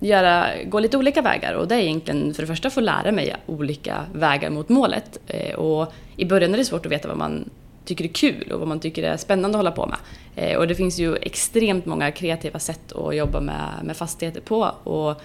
göra, 0.00 0.64
gå 0.64 0.80
lite 0.80 0.96
olika 0.96 1.22
vägar 1.22 1.54
och 1.54 1.68
det 1.68 1.74
är 1.74 1.78
egentligen 1.78 2.34
för 2.34 2.42
det 2.42 2.46
första 2.46 2.70
få 2.70 2.80
lära 2.80 3.12
mig 3.12 3.36
olika 3.46 4.06
vägar 4.12 4.50
mot 4.50 4.68
målet. 4.68 5.18
Eh, 5.26 5.54
och 5.54 5.92
I 6.16 6.24
början 6.24 6.54
är 6.54 6.58
det 6.58 6.64
svårt 6.64 6.86
att 6.86 6.92
veta 6.92 7.08
vad 7.08 7.16
man 7.16 7.50
tycker 7.84 8.04
är 8.04 8.08
kul 8.08 8.52
och 8.52 8.58
vad 8.58 8.68
man 8.68 8.80
tycker 8.80 9.02
är 9.02 9.16
spännande 9.16 9.58
att 9.58 9.58
hålla 9.58 9.70
på 9.70 9.86
med. 9.86 9.98
Eh, 10.36 10.58
och 10.58 10.68
det 10.68 10.74
finns 10.74 10.98
ju 10.98 11.16
extremt 11.16 11.86
många 11.86 12.10
kreativa 12.10 12.58
sätt 12.58 12.92
att 12.92 13.16
jobba 13.16 13.40
med, 13.40 13.70
med 13.82 13.96
fastigheter 13.96 14.40
på. 14.40 14.62
Och, 14.84 15.22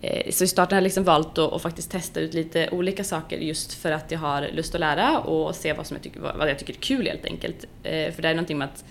eh, 0.00 0.30
så 0.30 0.44
i 0.44 0.46
starten 0.46 0.76
har 0.76 0.80
jag 0.80 0.84
liksom 0.84 1.04
valt 1.04 1.38
att, 1.38 1.52
att 1.52 1.62
faktiskt 1.62 1.90
testa 1.90 2.20
ut 2.20 2.34
lite 2.34 2.68
olika 2.72 3.04
saker 3.04 3.38
just 3.38 3.72
för 3.74 3.92
att 3.92 4.10
jag 4.10 4.18
har 4.18 4.48
lust 4.52 4.74
att 4.74 4.80
lära 4.80 5.18
och 5.18 5.54
se 5.54 5.72
vad, 5.72 5.86
som 5.86 5.94
jag 5.94 6.02
tycker, 6.02 6.20
vad 6.20 6.50
jag 6.50 6.58
tycker 6.58 6.72
är 6.72 6.78
kul 6.78 7.06
helt 7.06 7.24
enkelt. 7.24 7.64
För 7.82 8.22
det 8.22 8.28
är 8.28 8.34
någonting 8.34 8.58
med 8.58 8.64
att 8.64 8.84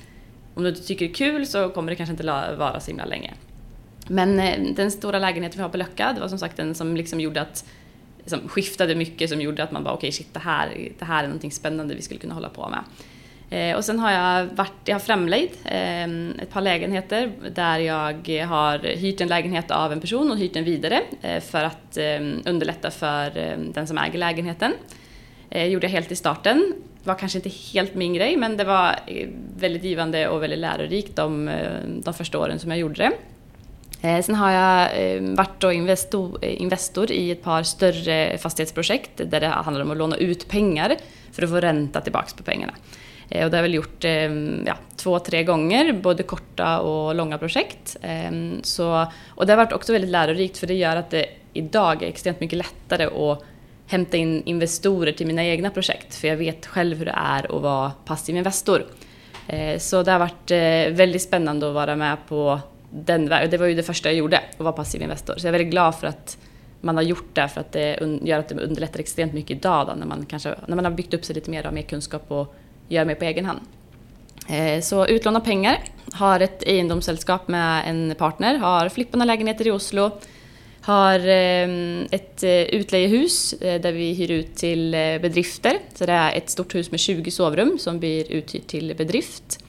om 0.56 0.64
du 0.64 0.70
inte 0.70 0.82
tycker 0.82 1.06
det 1.06 1.12
är 1.12 1.16
kul 1.16 1.48
så 1.48 1.70
kommer 1.70 1.92
det 1.92 1.96
kanske 1.96 2.12
inte 2.12 2.24
vara 2.58 2.80
så 2.80 2.88
himla 2.88 3.06
länge. 3.06 3.34
Men 4.08 4.40
eh, 4.40 4.74
den 4.76 4.92
stora 4.92 5.20
lägenheten 5.20 5.58
vi 5.58 5.62
har 5.62 5.70
på 5.70 5.78
Löcka, 5.78 6.14
det 6.14 6.22
var 6.22 6.28
som 6.28 6.40
sagt 6.40 6.58
den 6.58 6.76
som 6.76 6.96
liksom 6.98 7.20
gjorde 7.20 7.42
att 7.42 7.66
som 8.26 8.48
skiftade 8.48 8.96
mycket 8.96 9.30
som 9.30 9.42
gjorde 9.42 9.64
att 9.64 9.72
man 9.72 9.84
bara 9.84 9.94
okej 9.94 10.12
shit 10.12 10.34
det 10.34 10.40
här, 10.40 10.92
det 11.00 11.06
här 11.06 11.24
är 11.24 11.28
någonting 11.28 11.52
spännande 11.52 11.96
vi 11.96 12.02
skulle 12.02 12.20
kunna 12.20 12.34
hålla 12.34 12.50
på 12.50 12.70
med. 12.70 12.84
Eh, 13.50 13.76
och 13.76 13.86
sen 13.86 14.00
har 14.00 14.12
jag 14.12 14.46
varit, 14.46 14.74
jag 14.86 14.96
har 14.96 15.00
framlejd 15.00 15.50
eh, 15.66 16.04
ett 16.42 16.50
par 16.50 16.62
lägenheter 16.62 17.32
där 17.56 17.80
jag 17.80 18.48
har 18.48 18.80
hyrt 18.80 19.22
en 19.22 19.28
lägenhet 19.28 19.72
av 19.72 19.92
en 19.92 20.02
person 20.02 20.32
och 20.32 20.38
hyrt 20.38 20.54
den 20.54 20.64
vidare 20.64 21.02
eh, 21.22 21.42
för 21.42 21.64
att 21.64 21.98
eh, 21.98 22.20
underlätta 22.46 22.92
för 22.92 23.38
eh, 23.38 23.58
den 23.58 23.88
som 23.88 23.98
äger 23.98 24.20
lägenheten. 24.20 24.74
Eh, 25.50 25.66
gjorde 25.66 25.86
jag 25.86 25.92
helt 25.92 26.12
i 26.12 26.16
starten. 26.16 26.74
Var 27.04 27.16
kanske 27.16 27.38
inte 27.38 27.50
helt 27.50 27.96
min 27.96 28.14
grej 28.14 28.38
men 28.38 28.58
det 28.58 28.64
var 28.64 28.96
eh, 29.08 29.28
väldigt 29.58 29.84
givande 29.84 30.28
och 30.28 30.44
väldigt 30.44 30.60
lärorikt 30.60 31.16
de, 31.16 31.48
eh, 31.48 31.72
de 32.04 32.14
första 32.14 32.40
åren 32.40 32.60
som 32.60 32.70
jag 32.70 32.80
gjorde 32.80 32.96
det. 32.96 33.12
Eh, 34.04 34.22
sen 34.22 34.36
har 34.36 34.52
jag 34.52 35.16
eh, 35.16 35.22
varit 35.22 35.60
då 35.60 35.70
eh, 36.42 36.62
investor, 36.62 37.12
i 37.12 37.32
ett 37.32 37.44
par 37.44 37.64
större 37.64 38.38
fastighetsprojekt 38.38 39.12
där 39.16 39.40
det 39.40 39.48
handlar 39.48 39.82
om 39.82 39.92
att 39.92 39.98
låna 39.98 40.18
ut 40.18 40.48
pengar 40.48 40.96
för 41.32 41.44
att 41.44 41.50
få 41.50 41.60
ränta 41.60 42.02
tillbaks 42.02 42.34
på 42.34 42.44
pengarna. 42.44 42.74
Och 43.24 43.30
det 43.30 43.40
har 43.40 43.56
jag 43.56 43.62
väl 43.62 43.74
gjort 43.74 44.06
ehm, 44.06 44.64
ja, 44.68 44.78
två, 44.96 45.20
tre 45.20 45.44
gånger, 45.44 45.94
både 45.94 46.24
korta 46.24 46.80
och 46.80 47.16
långa 47.16 47.38
projekt. 47.38 47.98
Ehm, 48.02 48.60
så, 48.64 49.08
och 49.28 49.46
det 49.46 49.52
har 49.52 49.58
varit 49.58 49.74
också 49.74 49.94
väldigt 49.94 50.12
lärorikt 50.12 50.58
för 50.58 50.68
det 50.68 50.74
gör 50.74 50.96
att 50.96 51.10
det 51.10 51.26
idag 51.54 52.04
är 52.04 52.08
extremt 52.08 52.40
mycket 52.40 52.58
lättare 52.58 53.06
att 53.06 53.44
hämta 53.88 54.18
in 54.18 54.44
investorer 54.46 55.12
till 55.12 55.28
mina 55.28 55.46
egna 55.46 55.70
projekt 55.70 56.16
för 56.16 56.28
jag 56.28 56.38
vet 56.38 56.66
själv 56.66 56.98
hur 56.98 57.06
det 57.06 57.16
är 57.18 57.56
att 57.56 57.62
vara 57.62 57.92
passiv 58.06 58.36
investor. 58.36 58.86
Så 59.78 60.04
det 60.04 60.12
har 60.12 60.20
varit 60.20 60.52
väldigt 60.98 61.22
spännande 61.22 61.68
att 61.68 61.74
vara 61.74 61.96
med 61.96 62.18
på 62.28 62.60
den 62.94 63.30
vägen. 63.30 63.52
Det 63.52 63.58
var 63.58 63.66
ju 63.66 63.76
det 63.76 63.84
första 63.84 64.10
jag 64.10 64.16
gjorde, 64.16 64.38
att 64.38 64.60
vara 64.60 64.74
passiv 64.74 65.02
investor. 65.02 65.36
Så 65.38 65.48
jag 65.48 65.50
är 65.50 65.58
väldigt 65.58 65.72
glad 65.72 65.96
för 65.96 66.08
att 66.08 66.38
man 66.82 66.96
har 66.96 67.04
gjort 67.04 67.36
det, 67.36 67.48
för 67.48 67.62
att 67.62 67.72
det 67.72 68.20
gör 68.22 68.40
att 68.40 68.50
det 68.50 68.56
underlättar 68.56 69.00
extremt 69.00 69.34
mycket 69.34 69.58
idag 69.58 69.88
då, 69.88 69.94
när, 69.94 70.06
man 70.06 70.26
kanske, 70.26 70.56
när 70.68 70.76
man 70.76 70.86
har 70.86 70.92
byggt 70.92 71.14
upp 71.14 71.26
sig 71.26 71.36
lite 71.36 71.52
mer 71.52 71.68
och 71.68 71.74
mer 71.74 71.82
kunskap 71.82 72.32
och 72.32 72.56
gör 72.88 73.06
mer 73.06 73.16
på 73.16 73.26
egen 73.26 73.46
hand. 73.46 73.60
Eh, 74.50 74.82
så 74.82 75.08
utlåna 75.08 75.40
pengar, 75.40 75.80
har 76.14 76.40
ett 76.40 76.64
egendomssällskap 76.64 77.48
med 77.48 77.84
en 77.90 78.16
partner, 78.18 78.56
har 78.56 78.90
flipparna 78.90 79.26
lägenheter 79.26 79.68
i 79.68 79.72
Oslo, 79.72 80.12
har 80.82 81.20
eh, 81.20 82.02
ett 82.12 82.44
eh, 82.44 82.62
utlejehus 82.62 83.56
där 83.60 83.92
vi 83.92 84.14
hyr 84.14 84.32
ut 84.32 84.56
till 84.56 84.92
bedrifter. 85.22 85.74
Så 85.96 86.06
det 86.06 86.12
är 86.12 86.38
ett 86.38 86.50
stort 86.50 86.76
hus 86.76 86.92
med 86.92 87.00
20 87.00 87.32
sovrum 87.32 87.78
som 87.80 88.00
blir 88.00 88.32
uthyrt 88.32 88.68
till 88.68 88.96
bedrift. 88.98 89.63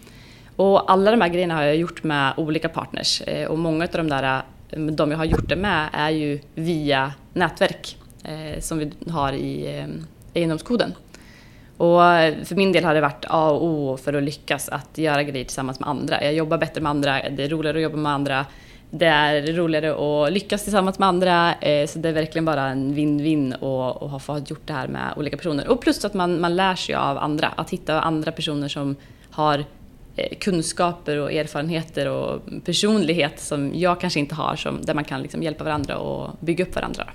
Och 0.56 0.92
alla 0.92 1.10
de 1.10 1.20
här 1.20 1.28
grejerna 1.28 1.54
har 1.54 1.62
jag 1.62 1.76
gjort 1.76 2.02
med 2.02 2.32
olika 2.36 2.68
partners 2.68 3.22
eh, 3.26 3.48
och 3.48 3.58
många 3.58 3.84
av 3.84 3.90
de 3.92 4.08
där 4.08 4.42
eh, 4.70 4.80
de 4.80 5.10
jag 5.10 5.18
har 5.18 5.24
gjort 5.24 5.48
det 5.48 5.56
med 5.56 5.88
är 5.92 6.10
ju 6.10 6.40
via 6.54 7.12
nätverk 7.32 7.96
eh, 8.24 8.60
som 8.60 8.78
vi 8.78 8.92
har 9.10 9.32
i 9.32 9.78
eh, 9.78 9.86
egendomskoden. 10.34 10.94
Och 11.76 12.04
eh, 12.04 12.34
för 12.44 12.54
min 12.54 12.72
del 12.72 12.84
har 12.84 12.94
det 12.94 13.00
varit 13.00 13.24
A 13.28 13.50
och 13.50 13.64
O 13.64 13.96
för 13.96 14.12
att 14.12 14.22
lyckas 14.22 14.68
att 14.68 14.98
göra 14.98 15.22
grejer 15.22 15.44
tillsammans 15.44 15.80
med 15.80 15.88
andra. 15.88 16.24
Jag 16.24 16.34
jobbar 16.34 16.58
bättre 16.58 16.80
med 16.80 16.90
andra, 16.90 17.30
det 17.30 17.44
är 17.44 17.48
roligare 17.48 17.76
att 17.76 17.82
jobba 17.82 17.96
med 17.96 18.12
andra. 18.12 18.46
Det 18.90 19.06
är 19.06 19.52
roligare 19.52 19.94
att 20.26 20.32
lyckas 20.32 20.62
tillsammans 20.62 20.98
med 20.98 21.08
andra. 21.08 21.54
eh, 21.54 21.86
Så 21.86 21.98
det 21.98 22.08
är 22.08 22.12
verkligen 22.12 22.44
bara 22.44 22.62
en 22.68 22.94
win-win 22.94 23.54
att 23.54 24.10
ha 24.10 24.18
fått 24.18 24.50
gjort 24.50 24.66
det 24.66 24.72
här 24.72 24.88
med 24.88 25.14
olika 25.16 25.36
personer. 25.36 25.68
Och 25.68 25.80
plus 25.80 26.04
att 26.04 26.14
man, 26.14 26.40
man 26.40 26.56
lär 26.56 26.74
sig 26.74 26.94
av 26.94 27.18
andra. 27.18 27.48
Att 27.56 27.70
hitta 27.70 28.00
andra 28.00 28.32
personer 28.32 28.68
som 28.68 28.96
har 29.30 29.64
Eh, 30.16 30.38
kunskaper 30.38 31.16
och 31.16 31.32
erfarenheter 31.32 32.08
och 32.08 32.42
personlighet 32.64 33.40
som 33.40 33.72
jag 33.74 34.00
kanske 34.00 34.20
inte 34.20 34.34
har. 34.34 34.56
Som, 34.56 34.82
där 34.82 34.94
man 34.94 35.04
kan 35.04 35.22
liksom 35.22 35.42
hjälpa 35.42 35.64
varandra 35.64 35.98
och 35.98 36.30
bygga 36.40 36.64
upp 36.64 36.74
varandra. 36.74 37.08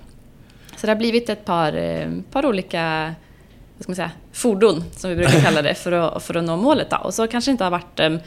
Så 0.76 0.88
det 0.88 0.92
har 0.92 0.98
blivit 0.98 1.30
ett 1.30 1.46
par, 1.46 1.78
eh, 1.78 2.10
par 2.32 2.46
olika 2.46 3.14
vad 3.78 3.84
ska 3.84 3.90
man 3.92 3.96
säga, 3.96 4.12
fordon, 4.32 4.84
som 4.92 5.10
vi 5.10 5.16
brukar 5.16 5.42
kalla 5.42 5.62
det, 5.62 5.76
för 5.76 5.92
att, 5.92 6.24
för 6.24 6.36
att 6.36 6.44
nå 6.44 6.58
målet. 6.58 6.90
Då. 6.90 6.98
Och 6.98 7.14
så 7.14 7.28
kanske 7.28 7.52
inte 7.52 7.64
har 7.64 7.72
varit... 7.72 7.96
de 7.96 8.20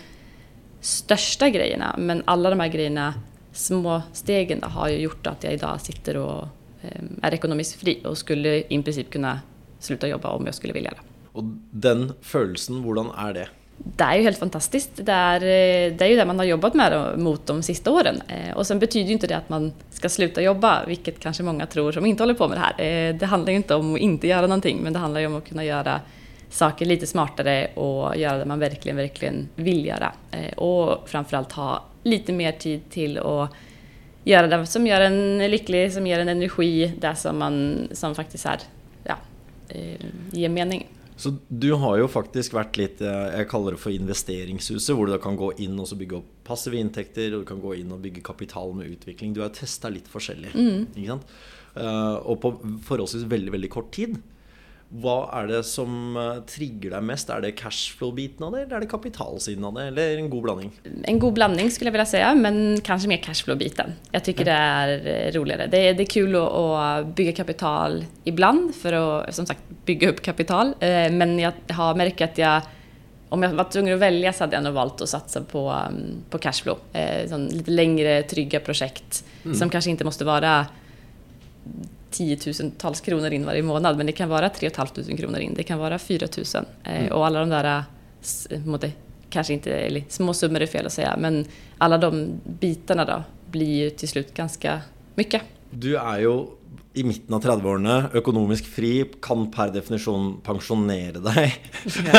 största 0.82 1.48
grejerna. 1.48 1.94
Men 1.98 2.22
alla 2.24 2.50
de 2.50 2.60
här 2.60 2.68
grejerna, 2.68 3.14
små 3.52 4.02
stegen 4.12 4.60
då, 4.60 4.66
har 4.66 4.88
ju 4.88 4.96
gjort 4.96 5.26
att 5.26 5.44
jag 5.44 5.52
idag 5.52 5.80
sitter 5.80 6.16
och 6.16 6.48
ehm, 6.82 7.20
är 7.22 7.34
ekonomiskt 7.34 7.80
fri 7.80 8.00
och 8.04 8.18
skulle 8.18 8.58
i 8.58 8.82
princip 8.82 9.10
kunna 9.10 9.40
sluta 9.78 10.08
jobba 10.08 10.28
om 10.28 10.46
jag 10.46 10.54
skulle 10.54 10.72
vilja 10.72 10.90
det. 10.90 11.00
Och 11.32 11.44
den 11.70 12.12
känslan, 12.22 12.84
hur 12.84 13.28
är 13.28 13.34
det? 13.34 13.48
Det 13.76 14.04
är 14.04 14.16
ju 14.16 14.22
helt 14.22 14.38
fantastiskt. 14.38 14.90
Det 14.94 15.12
är, 15.12 15.40
eh, 15.40 15.96
det 15.96 16.04
är 16.04 16.08
ju 16.08 16.16
det 16.16 16.24
man 16.24 16.38
har 16.38 16.46
jobbat 16.46 16.74
med 16.74 17.18
mot 17.18 17.46
de 17.46 17.62
sista 17.62 17.90
åren. 17.90 18.22
Eh, 18.28 18.56
och 18.56 18.66
sen 18.66 18.78
betyder 18.78 19.06
ju 19.06 19.12
inte 19.12 19.26
det 19.26 19.36
att 19.36 19.48
man 19.48 19.72
ska 19.90 20.08
sluta 20.08 20.42
jobba, 20.42 20.84
vilket 20.86 21.20
kanske 21.20 21.42
många 21.42 21.66
tror 21.66 21.92
som 21.92 22.06
inte 22.06 22.22
håller 22.22 22.34
på 22.34 22.48
med 22.48 22.58
det 22.58 22.60
här. 22.60 23.08
Eh, 23.10 23.14
det 23.14 23.26
handlar 23.26 23.50
ju 23.50 23.56
inte 23.56 23.74
om 23.74 23.94
att 23.94 24.00
inte 24.00 24.26
göra 24.26 24.46
någonting, 24.46 24.78
men 24.82 24.92
det 24.92 24.98
handlar 24.98 25.20
ju 25.20 25.26
om 25.26 25.36
att 25.36 25.48
kunna 25.48 25.64
göra 25.64 26.00
saker 26.50 26.86
lite 26.86 27.06
smartare 27.06 27.66
och 27.74 28.16
göra 28.16 28.38
det 28.38 28.44
man 28.44 28.58
verkligen, 28.58 28.96
verkligen 28.96 29.48
vill 29.54 29.86
göra. 29.86 30.12
Och 30.56 31.08
framförallt 31.08 31.52
ha 31.52 31.84
lite 32.02 32.32
mer 32.32 32.52
tid 32.52 32.90
till 32.90 33.18
att 33.18 33.50
göra 34.24 34.46
det 34.46 34.66
som 34.66 34.86
gör 34.86 35.00
en 35.00 35.38
lycklig, 35.38 35.92
som 35.92 36.06
ger 36.06 36.18
en 36.18 36.28
energi, 36.28 36.92
det 36.98 37.14
som, 37.14 37.38
man, 37.38 37.88
som 37.92 38.14
faktiskt 38.14 38.46
är, 38.46 38.58
ja, 39.04 39.16
ger 40.30 40.48
mening. 40.48 40.86
Så 41.16 41.34
du 41.48 41.72
har 41.72 41.96
ju 41.96 42.08
faktiskt 42.08 42.52
varit 42.52 42.76
lite, 42.76 43.04
jag 43.36 43.50
kallar 43.50 43.70
det 43.70 43.76
för 43.76 43.90
investeringshuset, 43.90 44.96
där 44.96 45.06
du 45.06 45.18
kan 45.18 45.36
gå 45.36 45.52
in 45.52 45.78
och 45.78 45.88
så 45.88 45.96
bygga 45.96 46.16
upp 46.16 46.44
passiva 46.44 46.76
intäkter 46.76 47.34
och 47.34 47.40
du 47.40 47.46
kan 47.46 47.60
gå 47.60 47.74
in 47.74 47.92
och 47.92 47.98
bygga 47.98 48.22
kapital 48.22 48.74
med 48.74 48.86
utveckling. 48.86 49.34
Du 49.34 49.40
har 49.40 49.48
testat 49.48 49.92
lite 49.92 50.10
olika, 50.10 50.54
mm. 50.54 50.86
Uh, 51.76 52.14
och 52.14 52.40
på 52.40 52.52
förhållandevis 52.84 53.14
väldigt, 53.14 53.54
väldigt 53.54 53.70
kort 53.70 53.94
tid. 53.94 54.16
Vad 54.94 55.42
är 55.42 55.46
det 55.46 55.64
som 55.64 56.16
eh, 56.16 56.42
triggar 56.42 56.90
dig 56.90 57.00
mest? 57.00 57.30
Är 57.30 57.40
det 57.40 57.50
cashflow-biten 57.50 58.42
av 58.42 58.52
det, 58.52 58.62
eller 58.62 58.76
är 58.76 58.80
det 58.80 58.86
kapitalsidan 58.86 59.64
av 59.64 59.74
det, 59.74 59.84
eller 59.84 60.16
en 60.16 60.30
god 60.30 60.42
blandning? 60.42 60.72
En 61.04 61.18
god 61.18 61.32
blandning 61.34 61.70
skulle 61.70 61.88
jag 61.88 61.92
vilja 61.92 62.06
säga, 62.06 62.34
men 62.34 62.80
kanske 62.80 63.08
mer 63.08 63.16
cashflow-biten. 63.16 63.92
Jag 64.10 64.24
tycker 64.24 64.44
det 64.44 64.50
är 64.50 64.88
eh, 65.26 65.32
roligare. 65.32 65.66
Det 65.66 65.88
är, 65.88 65.94
det 65.94 66.02
är 66.02 66.06
kul 66.06 66.36
att, 66.36 67.06
bygga 67.06 67.32
kapital 67.32 68.04
ibland, 68.24 68.74
för 68.74 68.92
att 68.92 69.34
som 69.34 69.46
sagt 69.46 69.60
bygga 69.84 70.08
upp 70.08 70.22
kapital. 70.22 70.66
Eh, 70.66 71.12
men 71.12 71.38
jag 71.38 71.52
har 71.68 71.94
märkt 71.94 72.20
att 72.20 72.38
jag 72.38 72.62
om 73.28 73.42
jag 73.42 73.50
var 73.50 73.64
tvungen 73.64 73.94
att 73.94 74.00
välja 74.00 74.32
så 74.32 74.44
hade 74.44 74.56
jag 74.56 74.64
nog 74.64 74.74
valt 74.74 75.00
att 75.00 75.08
satsa 75.08 75.40
på, 75.40 75.68
mm, 75.70 76.02
på 76.30 76.38
cashflow. 76.38 76.78
Sån 77.28 77.46
lite 77.46 77.70
längre, 77.70 78.22
trygga 78.22 78.60
projekt 78.60 79.24
mm. 79.44 79.56
som 79.56 79.70
kanske 79.70 79.90
inte 79.90 80.04
måste 80.04 80.24
vara 80.24 80.66
tiotusentals 82.12 83.00
kronor 83.00 83.30
in 83.30 83.46
varje 83.46 83.62
månad, 83.62 83.96
men 83.96 84.06
det 84.06 84.12
kan 84.12 84.28
vara 84.28 84.48
3 84.48 84.70
500 84.70 85.16
kronor 85.16 85.38
in, 85.38 85.54
det 85.54 85.62
kan 85.62 85.78
vara 85.78 85.98
4 85.98 86.26
000. 86.36 86.64
Eh, 86.84 87.00
mm. 87.00 87.12
Och 87.12 87.26
alla 87.26 87.40
de 87.40 87.48
där, 87.48 87.84
måte, 88.66 88.92
kanske 89.30 89.52
inte, 89.52 89.72
eller 89.72 90.04
små 90.08 90.34
summor 90.34 90.60
är 90.60 90.66
fel 90.66 90.86
att 90.86 90.92
säga, 90.92 91.16
men 91.18 91.44
alla 91.78 91.98
de 91.98 92.40
bitarna 92.60 93.04
då 93.04 93.22
blir 93.50 93.82
ju 93.82 93.90
till 93.90 94.08
slut 94.08 94.34
ganska 94.34 94.80
mycket. 95.14 95.42
Du 95.70 95.96
är 95.96 96.18
ju 96.18 96.46
i 96.94 97.04
mitten 97.04 97.34
av 97.34 97.42
30-årene, 97.42 98.16
ekonomisk 98.18 98.64
fri, 98.66 99.04
kan 99.22 99.50
per 99.50 99.68
definition 99.68 100.40
pensionera 100.40 101.18
dig. 101.18 101.54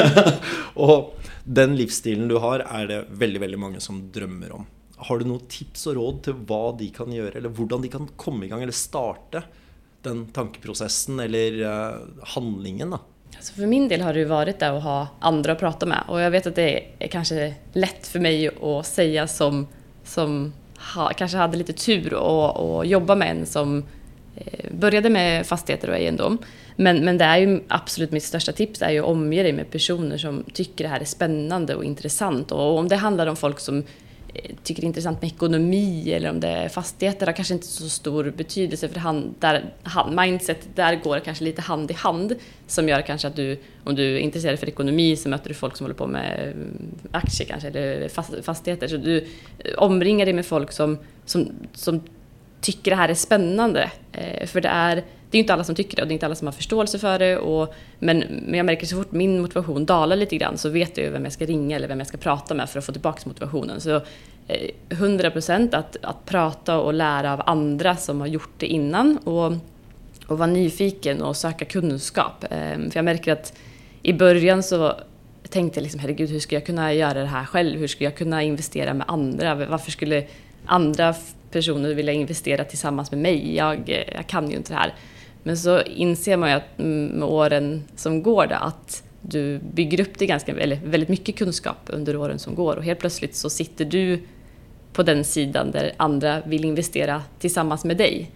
Och 0.73 1.19
den 1.43 1.75
livsstilen 1.75 2.27
du 2.27 2.35
har 2.35 2.59
är 2.59 2.87
det 2.87 3.05
väldigt, 3.11 3.41
väldigt 3.41 3.59
många 3.59 3.79
som 3.79 4.11
drömmer 4.11 4.51
om. 4.51 4.65
Har 4.95 5.19
du 5.19 5.25
några 5.25 5.45
tips 5.47 5.87
och 5.87 5.93
råd 5.93 6.23
till 6.23 6.33
vad 6.33 6.77
de 6.77 6.89
kan 6.89 7.11
göra 7.11 7.31
eller 7.31 7.49
hur 7.49 7.65
de 7.65 7.87
kan 7.87 8.07
komma 8.15 8.45
igång 8.45 8.61
eller 8.61 8.71
starta 8.71 9.43
den 10.03 10.25
tankeprocessen 10.25 11.19
eller 11.19 11.51
uh, 11.61 11.95
handlingen? 12.23 12.89
Då? 12.89 12.99
Alltså 13.35 13.53
för 13.53 13.65
min 13.65 13.87
del 13.87 14.01
har 14.01 14.13
det 14.13 14.25
varit 14.25 14.59
det 14.59 14.69
att 14.69 14.83
ha 14.83 15.07
andra 15.19 15.51
att 15.51 15.59
prata 15.59 15.85
med 15.85 16.03
och 16.07 16.21
jag 16.21 16.31
vet 16.31 16.47
att 16.47 16.55
det 16.55 16.83
är 16.99 17.07
kanske 17.07 17.53
lätt 17.73 18.07
för 18.07 18.19
mig 18.19 18.49
att 18.61 18.85
säga 18.85 19.27
som, 19.27 19.67
som 20.03 20.53
ha, 20.95 21.09
kanske 21.09 21.37
hade 21.37 21.57
lite 21.57 21.73
tur 21.73 22.13
och, 22.13 22.75
och 22.75 22.85
jobba 22.85 23.15
med 23.15 23.31
en 23.31 23.45
som 23.45 23.83
eh, 24.35 24.71
började 24.71 25.09
med 25.09 25.45
fastigheter 25.45 25.89
och 25.89 25.95
egendom. 25.95 26.37
Men, 26.75 27.05
men 27.05 27.17
det 27.17 27.25
är 27.25 27.37
ju 27.37 27.63
absolut 27.67 28.11
mitt 28.11 28.23
största 28.23 28.51
tips 28.51 28.81
är 28.81 28.89
ju 28.89 28.99
att 28.99 29.05
omge 29.05 29.43
dig 29.43 29.53
med 29.53 29.71
personer 29.71 30.17
som 30.17 30.43
tycker 30.53 30.83
det 30.83 30.89
här 30.89 30.99
är 30.99 31.05
spännande 31.05 31.75
och 31.75 31.83
intressant. 31.83 32.51
Och 32.51 32.77
om 32.77 32.87
det 32.87 32.95
handlar 32.95 33.27
om 33.27 33.35
folk 33.35 33.59
som 33.59 33.83
Eh, 34.35 34.51
tycker 34.63 34.81
det 34.81 34.85
är 34.85 34.87
intressant 34.87 35.21
med 35.21 35.31
ekonomi 35.31 36.13
eller 36.13 36.29
om 36.29 36.39
det 36.39 36.47
är 36.47 36.69
fastigheter 36.69 37.25
har 37.25 37.33
kanske 37.33 37.53
inte 37.53 37.67
så 37.67 37.89
stor 37.89 38.33
betydelse 38.37 38.89
för 38.89 38.99
han, 38.99 39.35
där, 39.39 39.73
han, 39.83 40.15
mindset 40.15 40.67
där 40.75 40.95
går 40.95 41.19
kanske 41.19 41.43
lite 41.43 41.61
hand 41.61 41.91
i 41.91 41.93
hand 41.93 42.35
som 42.67 42.89
gör 42.89 43.01
kanske 43.01 43.27
att 43.27 43.35
du, 43.35 43.59
om 43.83 43.95
du 43.95 44.15
är 44.15 44.19
intresserad 44.19 44.59
för 44.59 44.67
ekonomi 44.67 45.15
så 45.15 45.29
möter 45.29 45.49
du 45.49 45.53
folk 45.53 45.77
som 45.77 45.83
håller 45.83 45.95
på 45.95 46.07
med 46.07 46.47
eh, 46.47 46.53
aktier 47.11 47.47
kanske 47.47 47.67
eller 47.67 48.41
fastigheter. 48.41 48.87
Så 48.87 48.97
du 48.97 49.17
eh, 49.17 49.73
omringar 49.77 50.25
dig 50.25 50.33
med 50.33 50.45
folk 50.45 50.71
som, 50.71 50.97
som, 51.25 51.51
som 51.73 52.01
tycker 52.63 52.91
det 52.91 52.97
här 52.97 53.09
är 53.09 53.13
spännande. 53.13 53.91
Eh, 54.11 54.47
för 54.47 54.61
det 54.61 54.69
är, 54.69 54.95
det 55.29 55.37
är 55.37 55.39
inte 55.39 55.53
alla 55.53 55.63
som 55.63 55.75
tycker 55.75 55.95
det 55.95 56.01
och 56.01 56.07
det 56.07 56.11
är 56.11 56.13
inte 56.13 56.25
alla 56.25 56.35
som 56.35 56.47
har 56.47 56.51
förståelse 56.51 56.99
för 56.99 57.19
det. 57.19 57.37
Och, 57.37 57.73
men, 57.99 58.19
men 58.19 58.53
jag 58.53 58.65
märker 58.65 58.85
så 58.85 58.95
fort 58.95 59.11
min 59.11 59.41
motivation 59.41 59.85
dalar 59.85 60.15
lite 60.15 60.37
grann 60.37 60.57
så 60.57 60.69
vet 60.69 60.97
jag 60.97 61.05
ju 61.05 61.11
vem 61.11 61.23
jag 61.23 61.33
ska 61.33 61.45
ringa 61.45 61.75
eller 61.75 61.87
vem 61.87 61.99
jag 61.99 62.07
ska 62.07 62.17
prata 62.17 62.53
med 62.53 62.69
för 62.69 62.79
att 62.79 62.85
få 62.85 62.91
tillbaka 62.91 63.21
motivationen. 63.25 63.81
Så 63.81 63.95
eh, 64.47 64.69
100% 64.89 65.75
att, 65.75 65.97
att 66.01 66.25
prata 66.25 66.79
och 66.79 66.93
lära 66.93 67.33
av 67.33 67.41
andra 67.45 67.95
som 67.95 68.19
har 68.19 68.27
gjort 68.27 68.53
det 68.57 68.67
innan 68.67 69.17
och, 69.17 69.53
och 70.27 70.37
vara 70.37 70.47
nyfiken 70.47 71.21
och 71.21 71.37
söka 71.37 71.65
kunskap. 71.65 72.43
Eh, 72.43 72.49
för 72.77 72.91
jag 72.95 73.05
märker 73.05 73.33
att 73.33 73.53
i 74.01 74.13
början 74.13 74.63
så 74.63 74.93
tänkte 75.49 75.79
jag 75.79 75.83
liksom, 75.83 75.99
herregud, 75.99 76.29
hur 76.29 76.39
ska 76.39 76.55
jag 76.55 76.65
kunna 76.65 76.93
göra 76.93 77.19
det 77.19 77.25
här 77.25 77.45
själv? 77.45 77.79
Hur 77.79 77.87
ska 77.87 78.03
jag 78.03 78.15
kunna 78.15 78.43
investera 78.43 78.93
med 78.93 79.05
andra? 79.09 79.55
Varför 79.55 79.91
skulle 79.91 80.23
andra 80.65 81.15
personer 81.53 81.93
vilja 81.93 82.13
investera 82.13 82.63
tillsammans 82.63 83.11
med 83.11 83.19
mig? 83.19 83.55
Jag, 83.55 83.89
eh, 83.89 84.03
jag 84.15 84.27
kan 84.27 84.49
ju 84.49 84.57
inte 84.57 84.73
det 84.73 84.79
här. 84.79 84.93
Men 85.43 85.57
så 85.57 85.81
inser 85.81 86.37
man 86.37 86.49
ju 86.49 86.55
att 86.55 86.79
mm, 86.79 87.05
med 87.05 87.27
åren 87.27 87.83
som 87.95 88.23
går 88.23 88.47
det, 88.47 88.57
att 88.57 89.03
du 89.21 89.59
bygger 89.73 90.01
upp 90.01 90.19
dig 90.19 90.27
ganska, 90.27 90.51
eller 90.51 90.79
väldigt 90.83 91.09
mycket 91.09 91.35
kunskap 91.35 91.77
under 91.85 92.15
åren 92.15 92.39
som 92.39 92.55
går 92.55 92.75
och 92.75 92.83
helt 92.83 92.99
plötsligt 92.99 93.35
så 93.35 93.49
sitter 93.49 93.85
du 93.85 94.19
på 94.93 95.03
den 95.03 95.23
sidan 95.23 95.71
där 95.71 95.93
andra 95.97 96.41
vill 96.45 96.65
investera 96.65 97.21
tillsammans 97.39 97.85
med 97.85 97.97
dig. 97.97 98.31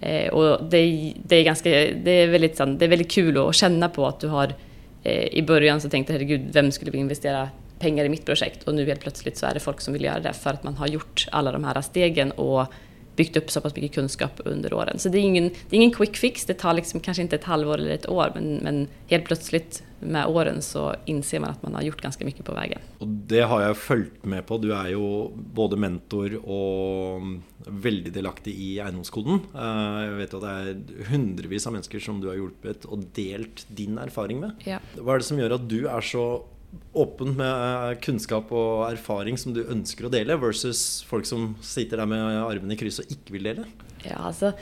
Eh, 0.00 0.32
och 0.32 0.64
det, 0.64 1.12
det, 1.22 1.36
är 1.36 1.44
ganska, 1.44 1.70
det, 2.04 2.10
är 2.10 2.26
väldigt, 2.26 2.56
det 2.56 2.84
är 2.84 2.88
väldigt 2.88 3.10
kul 3.10 3.38
att 3.38 3.54
känna 3.54 3.88
på 3.88 4.06
att 4.06 4.20
du 4.20 4.28
har 4.28 4.54
eh, 5.02 5.24
i 5.24 5.42
början 5.42 5.80
så 5.80 5.88
tänkte 5.88 6.12
jag 6.12 6.20
herregud, 6.20 6.48
vem 6.52 6.72
skulle 6.72 6.90
vi 6.90 6.98
investera 6.98 7.48
pengar 7.78 8.04
i 8.04 8.08
mitt 8.08 8.24
projekt? 8.24 8.62
Och 8.62 8.74
nu 8.74 8.86
helt 8.86 9.00
plötsligt 9.00 9.36
så 9.36 9.46
är 9.46 9.54
det 9.54 9.60
folk 9.60 9.80
som 9.80 9.92
vill 9.92 10.04
göra 10.04 10.20
det 10.20 10.32
för 10.32 10.50
att 10.50 10.64
man 10.64 10.74
har 10.74 10.86
gjort 10.86 11.26
alla 11.32 11.52
de 11.52 11.64
här 11.64 11.80
stegen 11.80 12.30
och 12.30 12.72
byggt 13.18 13.36
upp 13.36 13.50
så 13.50 13.60
pass 13.60 13.76
mycket 13.76 13.92
kunskap 13.92 14.40
under 14.44 14.72
åren. 14.72 14.98
Så 14.98 15.08
det 15.08 15.18
är 15.18 15.22
ingen, 15.22 15.48
det 15.48 15.76
är 15.76 15.80
ingen 15.80 15.90
quick 15.90 16.16
fix, 16.16 16.44
det 16.44 16.54
tar 16.54 16.74
liksom 16.74 17.00
kanske 17.00 17.22
inte 17.22 17.36
ett 17.36 17.44
halvår 17.44 17.78
eller 17.78 17.90
ett 17.90 18.08
år 18.08 18.32
men, 18.34 18.54
men 18.54 18.88
helt 19.08 19.24
plötsligt 19.24 19.82
med 20.00 20.26
åren 20.26 20.62
så 20.62 20.94
inser 21.04 21.40
man 21.40 21.50
att 21.50 21.62
man 21.62 21.74
har 21.74 21.82
gjort 21.82 22.00
ganska 22.00 22.24
mycket 22.24 22.44
på 22.44 22.52
vägen. 22.52 22.78
Och 22.98 23.08
det 23.08 23.40
har 23.40 23.62
jag 23.62 23.76
följt 23.76 24.24
med 24.24 24.46
på. 24.46 24.58
Du 24.58 24.74
är 24.74 24.88
ju 24.88 25.28
både 25.34 25.76
mentor 25.76 26.50
och 26.50 27.22
väldigt 27.66 28.14
delaktig 28.14 28.54
i 28.54 28.80
Eiendomskoden. 28.80 29.40
Eh, 29.54 30.04
jag 30.04 30.12
vet 30.12 30.34
att 30.34 30.40
det 30.40 30.48
är 30.48 30.82
hundrevis 31.10 31.66
av 31.66 31.72
människor 31.72 31.98
som 31.98 32.20
du 32.20 32.28
har 32.28 32.34
hjälpt 32.34 32.84
och 32.84 32.98
delat 32.98 33.66
din 33.68 33.98
erfarenhet 33.98 34.40
med. 34.40 34.50
Ja. 34.64 34.78
Vad 34.94 35.14
är 35.14 35.18
det 35.18 35.24
som 35.24 35.38
gör 35.38 35.50
att 35.50 35.68
du 35.68 35.88
är 35.88 36.00
så 36.00 36.44
åpent 36.92 37.36
med 37.36 37.90
eh, 37.90 37.98
kunnskap 37.98 38.28
kunskap 38.28 38.52
och 38.52 38.90
erfaring 38.90 39.38
som 39.38 39.54
du 39.54 39.66
önskar 39.66 40.06
att 40.06 40.12
dela 40.12 40.36
versus 40.36 41.02
folk 41.02 41.26
som 41.26 41.56
sitter 41.62 41.96
där 41.96 42.06
med 42.06 42.42
armen 42.42 42.70
i 42.70 42.76
kryss 42.76 42.98
och 42.98 43.04
inte 43.08 43.32
vill 43.32 43.42
dela? 43.42 43.64
Ja, 44.02 44.14
alltså, 44.16 44.52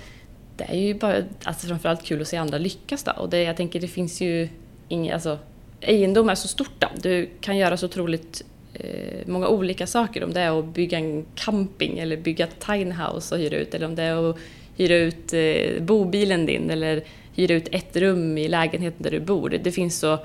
det 0.56 0.64
är 0.64 0.78
ju 0.78 0.94
bara, 0.94 1.22
alltså 1.44 1.66
framförallt 1.66 2.04
kul 2.04 2.20
att 2.20 2.28
se 2.28 2.36
andra 2.36 2.58
lyckas 2.58 3.04
då. 3.04 3.12
Och 3.12 3.30
det, 3.30 3.42
jag 3.42 3.56
tänker 3.56 3.80
det 3.80 3.88
finns 3.88 4.20
ju 4.20 4.48
inget, 4.88 5.14
alltså 5.14 5.38
egendom 5.80 6.28
är 6.28 6.34
så 6.34 6.48
stort 6.48 6.74
då. 6.78 6.88
Du 7.02 7.28
kan 7.40 7.56
göra 7.56 7.76
så 7.76 7.86
otroligt 7.86 8.44
eh, 8.74 9.26
många 9.26 9.48
olika 9.48 9.86
saker. 9.86 10.24
Om 10.24 10.32
det 10.32 10.40
är 10.40 10.58
att 10.58 10.74
bygga 10.74 10.98
en 10.98 11.26
camping 11.34 11.98
eller 11.98 12.16
bygga 12.16 12.44
ett 12.44 12.60
tinehouse 12.60 13.34
och 13.34 13.40
hyra 13.40 13.56
ut 13.56 13.74
eller 13.74 13.86
om 13.86 13.94
det 13.94 14.02
är 14.02 14.30
att 14.30 14.36
hyra 14.76 14.96
ut 14.96 15.32
eh, 15.32 15.82
bobilen 15.82 16.46
din 16.46 16.70
eller 16.70 17.04
hyra 17.34 17.54
ut 17.54 17.68
ett 17.72 17.96
rum 17.96 18.38
i 18.38 18.48
lägenheten 18.48 19.02
där 19.02 19.10
du 19.10 19.20
bor. 19.20 19.60
Det 19.64 19.72
finns 19.72 19.98
så 19.98 20.18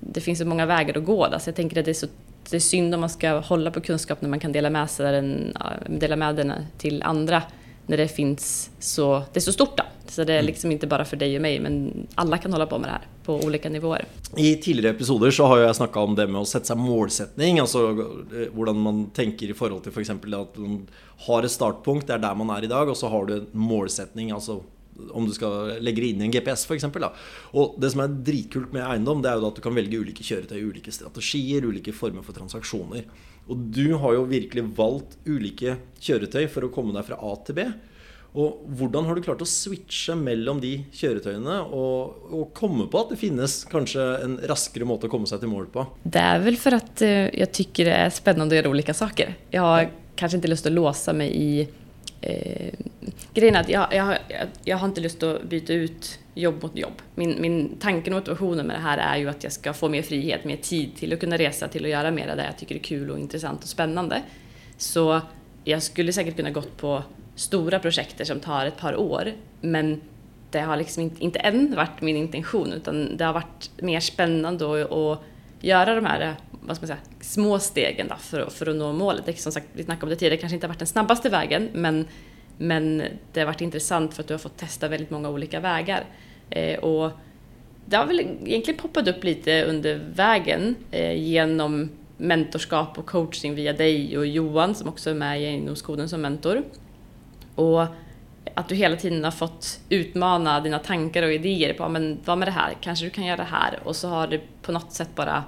det 0.00 0.20
finns 0.20 0.38
så 0.38 0.44
många 0.44 0.66
vägar 0.66 0.98
att 0.98 1.04
gå. 1.04 1.28
Där, 1.28 1.38
så 1.38 1.48
jag 1.48 1.56
tänker 1.56 1.78
att 1.78 1.84
det 1.84 1.90
är, 1.90 1.94
så, 1.94 2.06
det 2.50 2.56
är 2.56 2.60
synd 2.60 2.94
om 2.94 3.00
man 3.00 3.10
ska 3.10 3.38
hålla 3.38 3.70
på 3.70 3.80
kunskap 3.80 4.22
när 4.22 4.28
man 4.28 4.40
kan 4.40 4.52
dela 4.52 4.70
med 4.70 4.90
sig 4.90 5.12
den, 5.12 5.56
dela 5.88 6.16
med 6.16 6.36
den 6.36 6.52
till 6.78 7.02
andra 7.02 7.42
när 7.86 7.96
det 7.96 8.08
finns 8.08 8.70
så, 8.78 9.22
det 9.32 9.38
är 9.38 9.42
så 9.42 9.52
stort. 9.52 9.76
Då. 9.76 9.84
Så 10.08 10.24
det 10.24 10.32
är 10.32 10.38
mm. 10.38 10.46
liksom 10.46 10.72
inte 10.72 10.86
bara 10.86 11.04
för 11.04 11.16
dig 11.16 11.36
och 11.36 11.42
mig, 11.42 11.60
men 11.60 12.06
alla 12.14 12.38
kan 12.38 12.52
hålla 12.52 12.66
på 12.66 12.78
med 12.78 12.88
det 12.88 12.92
här 12.92 13.06
på 13.24 13.34
olika 13.34 13.68
nivåer. 13.68 14.04
I 14.36 14.56
tidigare 14.56 14.94
episoder 14.94 15.30
så 15.30 15.44
har 15.44 15.58
jag 15.58 15.76
snackat 15.76 15.96
om 15.96 16.14
det 16.14 16.26
med 16.26 16.40
att 16.40 16.48
sätta 16.48 16.64
sig 16.64 16.76
målsättning, 16.76 17.58
alltså 17.58 17.78
hur 17.88 18.72
man 18.72 19.10
tänker 19.10 19.50
i 19.50 19.54
förhållande 19.54 19.84
till 19.84 19.92
för 19.92 20.00
exempel 20.00 20.34
att 20.34 20.56
man 20.56 20.86
har 21.18 21.42
en 21.42 21.48
startpunkt, 21.48 22.06
det 22.06 22.12
är 22.12 22.18
där 22.18 22.34
man 22.34 22.50
är 22.50 22.64
idag, 22.64 22.88
och 22.88 22.96
så 22.96 23.08
har 23.08 23.26
du 23.26 23.34
en 23.34 23.46
målsättning, 23.52 24.30
alltså 24.30 24.60
om 25.10 25.26
du 25.26 25.32
skal 25.36 25.76
legge 25.84 26.02
det 26.02 26.10
inn 26.12 26.22
i 26.22 26.28
en 26.28 26.34
GPS, 26.34 26.66
f.eks. 26.68 26.86
Og 27.56 27.76
det 27.82 27.92
som 27.92 28.04
er 28.04 28.14
dritkult 28.26 28.74
med 28.74 28.84
eiendom, 28.86 29.22
det 29.24 29.32
er 29.32 29.40
jo 29.40 29.50
at 29.50 29.58
du 29.58 29.64
kan 29.64 29.76
velge 29.76 30.00
ulike 30.00 30.26
kjøretøy, 30.26 30.60
ulike 30.68 30.94
strategier, 30.94 31.66
ulike 31.66 31.94
former 31.96 32.26
for 32.26 32.36
transaksjoner. 32.36 33.08
Og 33.46 33.68
du 33.74 33.94
har 34.02 34.16
jo 34.16 34.24
virkelig 34.30 34.64
valgt 34.76 35.18
ulike 35.28 35.76
kjøretøy 36.02 36.46
for 36.50 36.66
å 36.66 36.72
komme 36.74 36.96
deg 36.96 37.06
fra 37.06 37.20
A 37.22 37.36
til 37.46 37.58
B. 37.58 37.68
Og 38.36 38.66
hvordan 38.76 39.06
har 39.08 39.16
du 39.16 39.24
klart 39.24 39.40
å 39.40 39.48
switche 39.48 40.12
mellom 40.18 40.58
de 40.60 40.74
kjøretøyene 40.92 41.54
og, 41.72 42.26
og, 42.28 42.42
komme 42.56 42.84
på 42.92 43.00
at 43.00 43.14
det 43.14 43.20
finnes 43.20 43.62
kanskje 43.70 44.04
en 44.26 44.36
raskere 44.50 44.88
måte 44.88 45.08
å 45.08 45.12
komme 45.12 45.28
seg 45.30 45.40
til 45.40 45.52
mål 45.52 45.70
på? 45.72 45.86
Det 46.04 46.20
er 46.20 46.42
vel 46.44 46.58
for 46.60 46.76
at 46.76 47.04
eh, 47.06 47.30
jeg 47.32 47.48
syns 47.62 47.80
det 47.86 47.94
er 47.94 48.12
spennende 48.12 48.52
å 48.52 48.58
gjøre 48.58 48.74
ulike 48.74 48.96
saker. 48.96 49.32
Jeg 49.54 49.64
har 49.64 49.88
kanskje 50.20 50.42
ikke 50.42 50.52
lyst 50.52 50.68
til 50.68 50.76
å 50.76 50.84
låse 50.84 51.16
meg 51.16 51.32
i 51.32 51.48
eh, 52.20 52.74
Grejen 53.34 53.56
är 53.56 53.60
att 53.60 53.68
jag, 53.68 53.94
jag, 53.94 54.18
jag, 54.28 54.48
jag, 54.64 54.76
har 54.76 54.88
inte 54.88 55.00
lust 55.00 55.22
att 55.22 55.42
byta 55.42 55.72
ut 55.72 56.18
jobb 56.34 56.62
mot 56.62 56.76
jobb. 56.76 57.02
Min, 57.14 57.40
min 57.40 57.76
tanke 57.80 58.10
och 58.10 58.14
motivationen 58.16 58.66
med 58.66 58.76
det 58.76 58.80
här 58.80 58.98
är 58.98 59.16
ju 59.16 59.28
att 59.28 59.44
jag 59.44 59.52
ska 59.52 59.72
få 59.72 59.88
mer 59.88 60.02
frihet, 60.02 60.44
mer 60.44 60.56
tid 60.56 60.96
till 60.96 61.12
att 61.12 61.20
kunna 61.20 61.36
resa, 61.36 61.68
till 61.68 61.84
att 61.84 61.90
göra 61.90 62.10
mer 62.10 62.28
av 62.28 62.36
det 62.36 62.44
jag 62.44 62.58
tycker 62.58 62.74
är 62.74 62.78
kul 62.78 63.10
och 63.10 63.18
intressant 63.18 63.62
och 63.62 63.68
spännande. 63.68 64.22
Så 64.76 65.20
jag 65.64 65.82
skulle 65.82 66.12
säkert 66.12 66.36
kunna 66.36 66.50
gått 66.50 66.76
på 66.76 67.02
stora 67.34 67.78
projekt 67.78 68.26
som 68.26 68.40
tar 68.40 68.66
ett 68.66 68.76
par 68.76 68.96
år, 68.96 69.32
men 69.60 70.00
det 70.50 70.60
har 70.60 70.76
liksom 70.76 71.02
inte, 71.02 71.24
inte 71.24 71.38
än 71.38 71.74
varit 71.74 72.00
min 72.00 72.16
intention, 72.16 72.72
utan 72.72 73.16
det 73.16 73.24
har 73.24 73.32
varit 73.32 73.70
mer 73.76 74.00
spännande 74.00 74.82
att 74.82 75.18
göra 75.60 75.94
de 75.94 76.04
här 76.04 76.34
vad 76.66 76.76
ska 76.76 76.86
man 76.86 76.96
säga, 76.96 77.16
små 77.20 77.58
stegen 77.58 78.08
då 78.08 78.16
för, 78.16 78.50
för 78.50 78.66
att 78.66 78.76
nå 78.76 78.92
målet. 78.92 79.40
Som 79.40 79.52
sagt, 79.52 79.66
vi 79.72 79.84
snackade 79.84 80.06
om 80.06 80.10
det 80.10 80.16
tidigare, 80.16 80.36
det 80.36 80.40
kanske 80.40 80.54
inte 80.54 80.66
har 80.66 80.68
varit 80.68 80.78
den 80.78 80.88
snabbaste 80.88 81.28
vägen, 81.28 81.70
men 81.72 82.06
men 82.58 83.02
det 83.32 83.40
har 83.40 83.46
varit 83.46 83.60
intressant 83.60 84.14
för 84.14 84.22
att 84.22 84.28
du 84.28 84.34
har 84.34 84.38
fått 84.38 84.56
testa 84.56 84.88
väldigt 84.88 85.10
många 85.10 85.28
olika 85.28 85.60
vägar. 85.60 86.04
Eh, 86.50 86.78
och 86.78 87.10
det 87.86 87.96
har 87.96 88.06
väl 88.06 88.20
egentligen 88.20 88.80
poppat 88.80 89.08
upp 89.08 89.24
lite 89.24 89.64
under 89.64 90.00
vägen 90.14 90.76
eh, 90.90 91.22
genom 91.22 91.90
mentorskap 92.16 92.98
och 92.98 93.06
coaching 93.06 93.54
via 93.54 93.72
dig 93.72 94.18
och 94.18 94.26
Johan 94.26 94.74
som 94.74 94.88
också 94.88 95.10
är 95.10 95.14
med 95.14 95.54
inom 95.54 95.76
skolan 95.76 96.08
som 96.08 96.20
mentor. 96.20 96.62
Och 97.54 97.84
att 98.54 98.68
du 98.68 98.74
hela 98.74 98.96
tiden 98.96 99.24
har 99.24 99.30
fått 99.30 99.80
utmana 99.88 100.60
dina 100.60 100.78
tankar 100.78 101.22
och 101.22 101.32
idéer 101.32 101.74
på 101.74 101.88
men 101.88 102.18
vad 102.24 102.38
med 102.38 102.48
det 102.48 102.52
här, 102.52 102.76
kanske 102.80 103.04
du 103.06 103.10
kan 103.10 103.24
göra 103.24 103.36
det 103.36 103.42
här 103.42 103.78
och 103.84 103.96
så 103.96 104.08
har 104.08 104.26
det 104.26 104.40
på 104.62 104.72
något 104.72 104.92
sätt 104.92 105.10
bara 105.14 105.44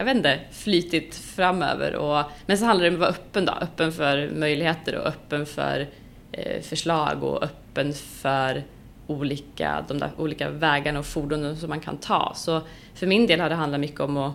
jag 0.00 0.04
vet 0.04 0.16
inte, 0.16 0.40
flytit 0.52 1.14
framöver. 1.14 1.96
Och, 1.96 2.24
men 2.46 2.58
så 2.58 2.64
handlar 2.64 2.84
det 2.84 2.88
om 2.88 2.94
att 2.94 3.00
vara 3.00 3.10
öppen 3.10 3.44
då, 3.44 3.52
öppen 3.52 3.92
för 3.92 4.30
möjligheter 4.30 4.98
och 4.98 5.06
öppen 5.06 5.46
för 5.46 5.86
Eh, 6.32 6.62
förslag 6.62 7.24
och 7.24 7.42
öppen 7.42 7.92
för 7.94 8.62
olika, 9.06 9.84
de 9.88 9.98
där 9.98 10.10
olika 10.16 10.50
vägarna 10.50 10.98
och 10.98 11.06
fordonen 11.06 11.56
som 11.56 11.68
man 11.68 11.80
kan 11.80 11.96
ta. 11.96 12.32
Så 12.36 12.60
för 12.94 13.06
min 13.06 13.26
del 13.26 13.40
har 13.40 13.48
det 13.48 13.54
handlat 13.54 13.80
mycket 13.80 14.00
om 14.00 14.16
att 14.16 14.32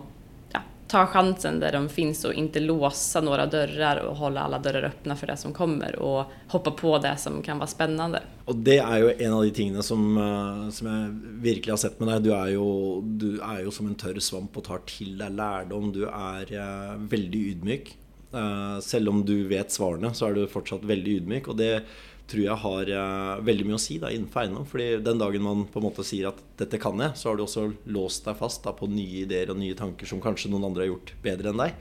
ta 0.88 1.06
chansen 1.06 1.60
där 1.60 1.72
de 1.72 1.88
finns 1.88 2.24
och 2.24 2.34
inte 2.34 2.60
låsa 2.60 3.20
några 3.20 3.46
dörrar 3.46 3.96
och 3.96 4.16
hålla 4.16 4.40
alla 4.40 4.58
dörrar 4.58 4.82
öppna 4.82 5.16
för 5.16 5.26
det 5.26 5.36
som 5.36 5.52
kommer 5.52 5.96
och 5.96 6.24
hoppa 6.48 6.70
på 6.70 6.98
det 6.98 7.16
som 7.16 7.42
kan 7.42 7.58
vara 7.58 7.66
spännande. 7.66 8.20
Och 8.44 8.56
det 8.56 8.78
är 8.78 8.98
ju 8.98 9.12
en 9.18 9.32
av 9.32 9.42
de 9.42 9.50
tingene 9.50 9.82
som, 9.82 10.16
eh, 10.16 10.70
som 10.70 10.86
jag 10.86 11.20
verkligen 11.42 11.70
har 11.70 11.76
sett 11.76 12.00
med 12.00 12.08
dig. 12.08 12.20
Du 12.20 12.34
är 12.34 12.46
ju, 12.46 13.00
du 13.02 13.40
är 13.40 13.60
ju 13.60 13.70
som 13.70 13.86
en 13.86 13.94
torr 13.94 14.18
svamp 14.18 14.56
och 14.56 14.64
tar 14.64 14.78
till 14.78 15.18
dig 15.18 15.30
lärdom. 15.30 15.92
Du 15.92 16.08
är 16.08 16.52
eh, 16.52 16.96
väldigt 16.98 17.34
ydmyk. 17.34 17.98
Eh, 18.32 18.78
Även 18.94 19.08
om 19.08 19.24
du 19.24 19.48
vet 19.48 19.72
svaren 19.72 20.14
så 20.14 20.26
är 20.26 20.34
du 20.34 20.46
fortsatt 20.46 20.84
väldigt 20.84 21.08
ydmyk. 21.08 21.48
och 21.48 21.56
det 21.56 21.82
tror 22.26 22.42
jeg 22.42 22.58
har 22.62 22.90
uh, 22.90 23.44
veldig 23.46 23.66
mye 23.68 23.78
å 23.78 23.82
si 23.82 23.98
da, 24.02 24.10
innenfor 24.10 24.42
eiendom. 24.42 24.66
fordi 24.66 24.88
den 25.04 25.20
dagen 25.20 25.44
man 25.44 25.64
på 25.70 25.80
en 25.80 25.86
måte 25.86 26.04
sier 26.06 26.30
at 26.32 26.42
'dette 26.58 26.80
kan 26.82 26.98
jeg', 26.98 27.14
så 27.14 27.30
har 27.30 27.38
du 27.38 27.44
også 27.44 27.68
låst 27.86 28.26
deg 28.26 28.38
fast 28.38 28.64
da, 28.66 28.74
på 28.74 28.88
nye 28.90 29.22
ideer 29.22 29.52
og 29.52 29.60
nye 29.60 29.78
tanker 29.78 30.06
som 30.10 30.22
kanskje 30.22 30.50
noen 30.50 30.66
andre 30.70 30.86
har 30.86 30.92
gjort 30.94 31.14
bedre 31.22 31.52
enn 31.52 31.62
deg. 31.62 31.76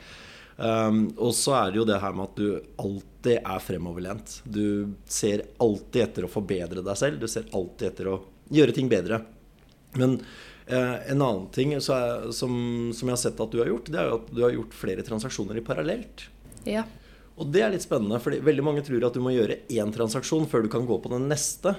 Um, 0.55 0.99
og 1.19 1.33
så 1.35 1.55
er 1.57 1.71
det 1.71 1.81
jo 1.81 1.87
det 1.87 1.99
her 1.99 2.13
med 2.15 2.29
at 2.29 2.37
du 2.39 2.47
alltid 2.79 3.39
er 3.41 3.63
fremoverlent. 3.63 4.37
Du 4.47 4.95
ser 5.03 5.43
alltid 5.59 6.01
etter 6.05 6.27
å 6.27 6.31
forbedre 6.31 6.83
deg 6.85 6.99
selv. 6.99 7.19
Du 7.19 7.27
ser 7.27 7.49
alltid 7.51 7.89
etter 7.89 8.11
å 8.13 8.19
gjøre 8.55 8.75
ting 8.75 8.91
bedre. 8.91 9.19
Men 9.99 10.19
uh, 10.69 10.97
en 11.11 11.19
annen 11.19 11.49
ting 11.55 11.73
er, 11.75 11.83
som, 11.83 12.31
som, 12.31 13.09
jeg 13.09 13.11
har 13.11 13.23
sett 13.25 13.41
at 13.41 13.51
du 13.51 13.59
har 13.63 13.71
gjort, 13.73 13.91
det 13.91 13.99
er 13.99 14.11
jo 14.11 14.21
at 14.21 14.31
du 14.31 14.43
har 14.45 14.55
gjort 14.55 14.77
flere 14.77 15.03
transaksjoner 15.07 15.59
i 15.59 15.65
parallelt. 15.65 16.29
Ja. 16.69 16.85
Och 17.35 17.47
det 17.47 17.61
är 17.61 17.69
lite 17.69 17.83
spännande, 17.83 18.19
för 18.19 18.31
väldigt 18.31 18.63
många 18.63 18.81
tror 18.81 19.05
att 19.05 19.13
du 19.13 19.19
måste 19.19 19.35
göra 19.35 19.53
en 19.69 19.91
transaktion 19.91 20.47
för 20.47 20.61
du 20.61 20.69
kan 20.69 20.85
gå 20.85 20.99
på 20.99 21.09
den 21.09 21.27
nästa. 21.27 21.75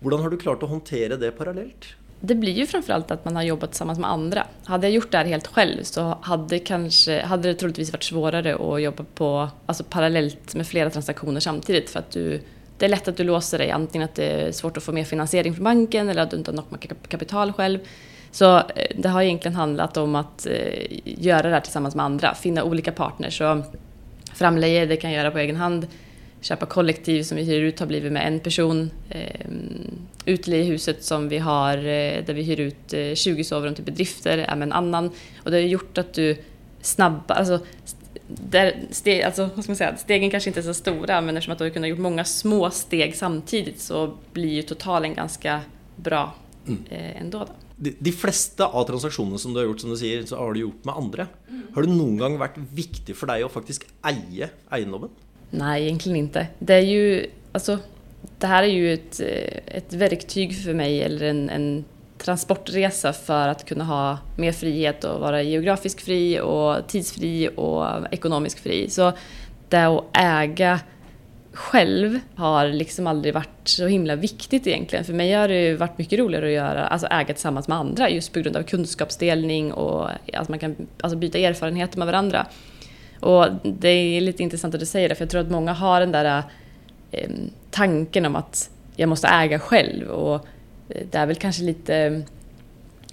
Hur 0.00 0.10
har 0.10 0.30
du 0.30 0.36
klart 0.36 0.62
att 0.62 0.68
hantera 0.68 1.16
det 1.16 1.30
parallellt? 1.30 1.84
Det 2.20 2.34
blir 2.34 2.52
ju 2.52 2.66
framförallt 2.66 3.10
att 3.10 3.24
man 3.24 3.36
har 3.36 3.42
jobbat 3.42 3.70
tillsammans 3.70 3.98
med 3.98 4.10
andra. 4.10 4.46
Hade 4.64 4.86
jag 4.86 4.94
gjort 4.94 5.10
det 5.10 5.18
här 5.18 5.24
helt 5.24 5.46
själv 5.46 5.82
så 5.82 6.18
hade, 6.20 6.58
kanske, 6.58 7.22
hade 7.22 7.48
det 7.48 7.54
troligtvis 7.54 7.92
varit 7.92 8.02
svårare 8.02 8.54
att 8.54 8.82
jobba 8.82 9.04
på, 9.14 9.48
alltså 9.66 9.84
parallellt 9.84 10.54
med 10.54 10.66
flera 10.66 10.90
transaktioner 10.90 11.40
samtidigt. 11.40 11.90
För 11.90 11.98
att 11.98 12.10
du, 12.10 12.40
det 12.78 12.84
är 12.84 12.88
lätt 12.88 13.08
att 13.08 13.16
du 13.16 13.24
låser 13.24 13.58
dig, 13.58 13.70
antingen 13.70 14.04
att 14.04 14.14
det 14.14 14.26
är 14.26 14.52
svårt 14.52 14.76
att 14.76 14.82
få 14.82 14.92
mer 14.92 15.04
finansiering 15.04 15.54
från 15.54 15.64
banken 15.64 16.08
eller 16.08 16.22
att 16.22 16.30
du 16.30 16.36
inte 16.36 16.50
har 16.50 16.56
nog 16.56 16.92
kapital 17.08 17.52
själv. 17.52 17.78
Så 18.30 18.56
eh, 18.56 18.62
det 18.96 19.08
har 19.08 19.22
egentligen 19.22 19.54
handlat 19.54 19.96
om 19.96 20.14
att 20.14 20.46
eh, 20.46 20.86
göra 21.04 21.42
det 21.42 21.54
här 21.54 21.60
tillsammans 21.60 21.94
med 21.94 22.04
andra, 22.04 22.34
finna 22.34 22.64
olika 22.64 22.92
partners. 22.92 23.38
Så 23.38 23.62
framleje, 24.36 24.86
det 24.86 24.96
kan 24.96 25.12
jag 25.12 25.18
göra 25.18 25.30
på 25.30 25.38
egen 25.38 25.56
hand. 25.56 25.86
Köpa 26.40 26.66
kollektiv 26.66 27.22
som 27.22 27.36
vi 27.36 27.44
hyr 27.44 27.62
ut 27.62 27.80
har 27.80 27.86
blivit 27.86 28.12
med 28.12 28.26
en 28.26 28.40
person. 28.40 28.90
Eh, 29.10 29.50
Utlejehuset 30.24 31.04
som 31.04 31.28
vi 31.28 31.38
har 31.38 31.76
eh, 31.78 32.24
där 32.24 32.34
vi 32.34 32.42
hyr 32.42 32.60
ut 32.60 33.18
20 33.18 33.40
eh, 33.40 33.44
sovrum 33.44 33.74
till 33.74 33.84
bedrifter 33.84 34.38
är 34.38 34.56
med 34.56 34.66
en 34.66 34.72
annan. 34.72 35.10
Och 35.42 35.50
det 35.50 35.56
har 35.56 35.62
gjort 35.62 35.98
att 35.98 36.14
du 36.14 36.36
snabbare, 36.80 37.38
alltså, 37.38 37.60
där 38.28 38.74
steg, 38.90 39.22
alltså, 39.22 39.50
vad 39.54 39.64
ska 39.64 39.70
man 39.70 39.76
säga, 39.76 39.96
stegen 39.96 40.30
kanske 40.30 40.50
inte 40.50 40.60
är 40.60 40.62
så 40.62 40.74
stora 40.74 41.20
men 41.20 41.36
eftersom 41.36 41.52
att 41.52 41.58
du 41.58 41.64
har 41.64 41.70
kunnat 41.70 41.90
gjort 41.90 41.98
många 41.98 42.24
små 42.24 42.70
steg 42.70 43.16
samtidigt 43.16 43.80
så 43.80 44.14
blir 44.32 44.54
ju 44.54 44.62
totalen 44.62 45.14
ganska 45.14 45.60
bra 45.96 46.34
mm. 46.66 46.84
ändå. 47.20 47.38
Då 47.38 47.46
de, 47.76 47.92
de, 48.00 48.12
fleste 48.12 48.64
av 48.64 48.86
transaksjonene 48.88 49.38
som 49.38 49.52
du 49.52 49.60
har 49.60 49.68
gjort, 49.68 49.82
som 49.84 49.92
du 49.92 49.98
sier, 50.00 50.24
så 50.28 50.38
har 50.40 50.54
du 50.54 50.62
gjort 50.64 50.84
med 50.88 50.96
andre. 50.96 51.28
Har 51.74 51.84
det 51.84 51.92
noen 51.92 52.16
gang 52.20 52.38
vært 52.40 52.56
viktig 52.72 53.16
for 53.16 53.28
deg 53.30 53.44
å 53.44 53.52
faktisk 53.52 53.84
eie 54.08 54.50
eiendommen? 54.72 55.12
Nej, 55.50 55.84
egentligen 55.84 56.16
inte. 56.24 56.46
Det 56.58 56.74
är 56.74 56.86
ju, 56.88 57.26
alltså, 57.52 57.78
det 58.38 58.46
här 58.46 58.62
är 58.62 58.72
ju 58.72 58.94
ett, 58.94 59.20
ett 59.66 59.92
verktyg 59.92 60.56
för 60.64 60.74
mig, 60.74 61.02
eller 61.02 61.26
en, 61.26 61.50
en 61.50 61.84
transportresa 62.18 63.12
för 63.12 63.48
att 63.48 63.64
kunna 63.64 63.84
ha 63.84 64.18
mer 64.36 64.52
frihet 64.52 65.04
och 65.04 65.20
vara 65.20 65.42
geografisk 65.42 66.00
fri 66.00 66.40
och 66.40 66.88
tidsfri 66.88 67.48
och 67.56 67.86
ekonomisk 68.10 68.58
fri. 68.58 68.90
Så 68.90 69.12
det 69.68 69.84
att 69.84 70.04
äga 70.12 70.80
själv 71.56 72.20
har 72.34 72.68
liksom 72.68 73.06
aldrig 73.06 73.34
varit 73.34 73.68
så 73.68 73.86
himla 73.86 74.16
viktigt 74.16 74.66
egentligen. 74.66 75.04
För 75.04 75.12
mig 75.12 75.32
har 75.32 75.48
det 75.48 75.74
varit 75.74 75.98
mycket 75.98 76.18
roligare 76.18 76.46
att 76.46 76.52
göra, 76.52 76.86
alltså 76.86 77.06
äga 77.06 77.34
tillsammans 77.34 77.68
med 77.68 77.78
andra 77.78 78.10
just 78.10 78.32
på 78.32 78.40
grund 78.40 78.56
av 78.56 78.62
kunskapsdelning 78.62 79.72
och 79.72 80.10
att 80.32 80.48
man 80.48 80.58
kan 80.58 80.76
alltså 81.00 81.18
byta 81.18 81.38
erfarenheter 81.38 81.98
med 81.98 82.06
varandra. 82.06 82.46
Och 83.20 83.46
det 83.62 83.88
är 83.88 84.20
lite 84.20 84.42
intressant 84.42 84.74
att 84.74 84.80
du 84.80 84.86
säger 84.86 85.08
det, 85.08 85.14
för 85.14 85.22
jag 85.22 85.30
tror 85.30 85.40
att 85.40 85.50
många 85.50 85.72
har 85.72 86.00
den 86.00 86.12
där 86.12 86.42
eh, 87.10 87.30
tanken 87.70 88.26
om 88.26 88.36
att 88.36 88.70
jag 88.96 89.08
måste 89.08 89.28
äga 89.28 89.58
själv 89.58 90.08
och 90.08 90.34
eh, 90.88 91.06
det 91.10 91.18
är 91.18 91.26
väl 91.26 91.36
kanske 91.36 91.62
lite 91.62 92.22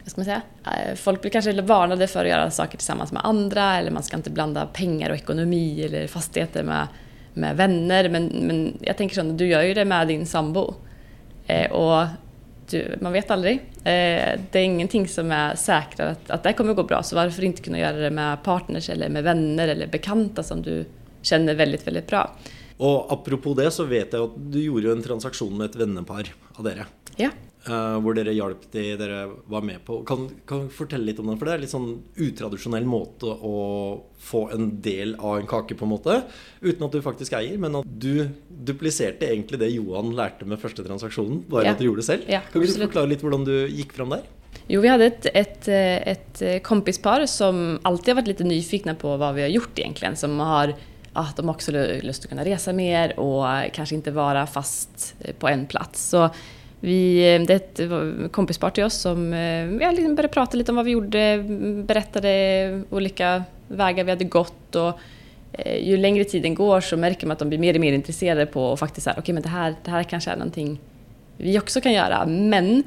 vad 0.04 0.12
ska 0.12 0.22
man 0.22 0.26
säga? 0.26 0.42
Eh, 0.66 0.96
folk 0.96 1.22
blir 1.22 1.32
kanske 1.32 1.62
varnade 1.62 2.08
för 2.08 2.26
att 2.26 2.30
göra 2.30 2.52
saker 2.52 2.78
tillsammans 2.78 3.12
med 3.12 3.26
andra 3.26 3.78
eller 3.78 3.92
man 3.92 4.04
ska 4.04 4.18
inte 4.18 4.30
blanda 4.30 4.66
pengar 4.66 5.10
och 5.10 5.16
ekonomi 5.16 5.84
eller 5.86 6.08
fastigheter 6.08 6.64
med 6.64 6.88
med 7.34 7.58
vänner. 7.58 8.10
Men, 8.10 8.26
men 8.26 8.78
jag 8.82 8.98
tänker 8.98 9.16
så, 9.16 9.22
du 9.22 9.48
gör 9.48 9.62
ju 9.62 9.74
det 9.74 9.86
med 9.86 10.08
din 10.08 10.26
sambo. 10.26 10.74
Eh, 11.48 11.72
och 11.72 12.08
du, 12.70 12.98
man 13.02 13.14
vet 13.14 13.32
aldrig. 13.32 13.54
Eh, 13.84 14.40
det 14.52 14.60
är 14.60 14.64
ingenting 14.64 15.08
som 15.08 15.32
är 15.32 15.56
säkrat 15.56 16.12
att, 16.12 16.32
att 16.32 16.44
det 16.44 16.54
kommer 16.54 16.74
gå 16.74 16.84
bra. 16.84 17.04
Så 17.04 17.16
varför 17.16 17.44
inte 17.44 17.62
kunna 17.62 17.80
göra 17.80 17.98
det 17.98 18.10
med 18.10 18.44
partners 18.44 18.90
eller 18.90 19.10
med 19.10 19.24
vänner 19.24 19.68
eller 19.68 19.88
bekanta 19.88 20.44
som 20.44 20.62
du 20.62 20.86
känner 21.22 21.56
väldigt, 21.56 21.88
väldigt 21.88 22.08
bra. 22.08 22.36
Och 22.78 23.14
apropå 23.14 23.54
det 23.54 23.72
så 23.72 23.84
vet 23.84 24.14
jag 24.14 24.22
att 24.22 24.52
du 24.52 24.64
gjorde 24.64 24.92
en 24.92 25.04
transaktion 25.04 25.58
med 25.58 25.70
ett 25.70 25.76
vennepar 25.76 26.34
av 26.54 26.64
dere. 26.64 26.86
Ja. 27.16 27.30
Uh, 27.64 27.96
hvor 28.04 28.12
dere 28.18 28.34
hjalp 28.36 28.66
de 28.74 28.82
dere 29.00 29.22
var 29.48 29.64
med 29.64 29.80
på. 29.88 30.02
Kan, 30.04 30.26
kan 30.50 30.66
du 30.66 30.74
fortelle 30.76 31.08
litt 31.08 31.20
om 31.24 31.30
det? 31.32 31.38
For 31.40 31.48
det 31.48 31.54
er 31.54 31.62
litt 31.62 31.72
sånn 31.72 31.94
utradisjonell 32.20 32.84
måte 32.84 33.32
å 33.32 33.54
få 34.20 34.50
en 34.52 34.66
del 34.84 35.14
av 35.16 35.38
en 35.40 35.48
kake, 35.48 35.78
på 35.80 35.88
en 35.88 35.94
måte. 35.94 36.18
Uten 36.60 36.84
at 36.84 36.92
du 36.92 37.00
faktisk 37.06 37.38
eier, 37.40 37.56
men 37.62 37.80
at 37.80 37.88
du 37.88 38.26
dupliserte 38.52 39.30
egentlig 39.32 39.62
det 39.62 39.72
Johan 39.72 40.12
lærte 40.18 40.48
med 40.50 40.60
første 40.60 40.84
transaksjonen. 40.84 41.46
Bare 41.48 41.70
ja. 41.70 41.76
at 41.78 41.80
du 41.80 41.88
gjorde 41.88 42.04
det 42.04 42.10
selv. 42.10 42.28
Ja, 42.32 42.42
kan 42.52 42.66
du 42.66 42.68
forklare 42.68 43.14
litt 43.14 43.24
hvordan 43.24 43.48
du 43.48 43.56
gikk 43.72 43.96
fram 43.96 44.12
der? 44.18 44.28
Jo, 44.68 44.82
vi 44.84 44.92
hade 44.92 45.08
ett, 45.08 45.26
ett, 45.32 45.68
ett 45.68 46.64
kompispar 46.64 47.26
som 47.32 47.80
alltid 47.82 48.12
har 48.12 48.22
varit 48.22 48.28
lite 48.28 48.44
nyfikna 48.44 48.96
på 48.96 49.16
vad 49.18 49.36
vi 49.36 49.42
har 49.42 49.50
gjort 49.50 49.80
egentligen. 49.80 50.20
Som 50.20 50.40
har 50.40 50.76
att 51.14 51.38
de 51.38 51.50
också 51.50 51.72
lust 52.02 52.24
att 52.24 52.30
kunna 52.30 52.46
resa 52.46 52.74
mer 52.74 53.20
och 53.20 53.46
kanske 53.74 53.96
inte 53.96 54.12
vara 54.12 54.48
fast 54.48 55.16
på 55.40 55.48
en 55.48 55.66
plats. 55.66 56.10
Så 56.10 56.30
vi, 56.84 57.36
eh, 57.36 57.42
det 57.42 57.54
är 57.54 57.56
ett 57.56 57.80
eh, 57.80 58.30
kompispar 58.32 58.70
till 58.70 58.84
oss 58.84 58.94
som 58.94 59.34
eh, 59.34 59.72
ja, 59.82 59.92
liksom 59.92 60.16
började 60.16 60.34
prata 60.34 60.58
lite 60.58 60.72
om 60.72 60.76
vad 60.76 60.86
vi 60.86 60.92
gjorde, 60.92 61.44
berättade 61.88 62.84
olika 62.90 63.44
vägar 63.68 64.04
vi 64.04 64.12
hade 64.12 64.24
gått 64.24 64.76
och 64.76 65.00
ju 65.80 65.98
längre 65.98 66.24
tiden 66.24 66.56
går 66.56 66.82
så 66.82 66.98
märker 66.98 67.28
man 67.28 67.32
att 67.32 67.40
de 67.40 67.50
blir 67.50 67.60
mer 67.60 67.74
och 67.74 67.82
mer 67.82 67.94
intresserade 67.94 68.46
på 68.46 68.66
och 68.66 68.80
faktiskt 68.80 69.04
säga 69.04 69.14
okej 69.14 69.22
okay, 69.22 69.34
men 69.34 69.44
det 69.44 69.50
här, 69.50 69.76
det 69.84 69.92
här 69.92 70.04
kanske 70.04 70.32
är 70.32 70.36
någonting 70.36 70.80
vi 71.38 71.60
också 71.60 71.82
kan 71.82 71.94
göra. 71.94 72.26
Men 72.26 72.84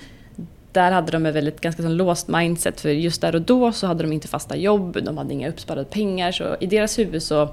där 0.73 0.93
hade 0.93 1.13
de 1.13 1.27
ett 1.27 1.35
väldigt 1.35 1.61
ganska 1.61 1.83
låst 1.83 2.29
mindset 2.29 2.81
för 2.81 2.89
just 2.89 3.21
där 3.21 3.35
och 3.35 3.43
då 3.43 3.73
så 3.73 3.87
hade 3.87 4.03
de 4.03 4.13
inte 4.13 4.29
fasta 4.29 4.57
jobb, 4.57 4.99
de 5.03 5.19
hade 5.19 5.35
inga 5.35 5.49
uppsparade 5.49 5.85
pengar 5.85 6.33
så 6.33 6.57
i 6.61 6.67
deras 6.67 6.99
huvud 6.99 7.23
så 7.23 7.49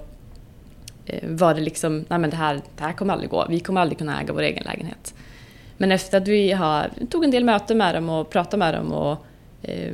var 1.24 1.54
det 1.54 1.62
liksom, 1.62 2.06
nej 2.08 2.20
men 2.20 2.30
det 2.30 2.36
här, 2.36 2.62
det 2.78 2.84
här 2.84 2.94
kommer 2.94 3.14
aldrig 3.14 3.30
gå, 3.30 3.46
vi 3.50 3.60
kommer 3.60 3.82
aldrig 3.82 3.98
kunna 3.98 4.22
äga 4.22 4.34
vår 4.34 4.42
egen 4.42 4.64
lägenhet. 4.64 5.14
Men 5.78 5.92
efter 5.92 6.18
att 6.18 6.28
vi 6.28 6.52
har, 6.52 6.90
tog 7.10 7.24
en 7.24 7.32
del 7.32 7.44
möten 7.44 7.78
med 7.78 7.96
dem 7.96 8.10
och 8.10 8.30
pratade 8.30 8.58
med 8.58 8.74
dem 8.74 8.92
och 8.92 9.26
eh, 9.62 9.94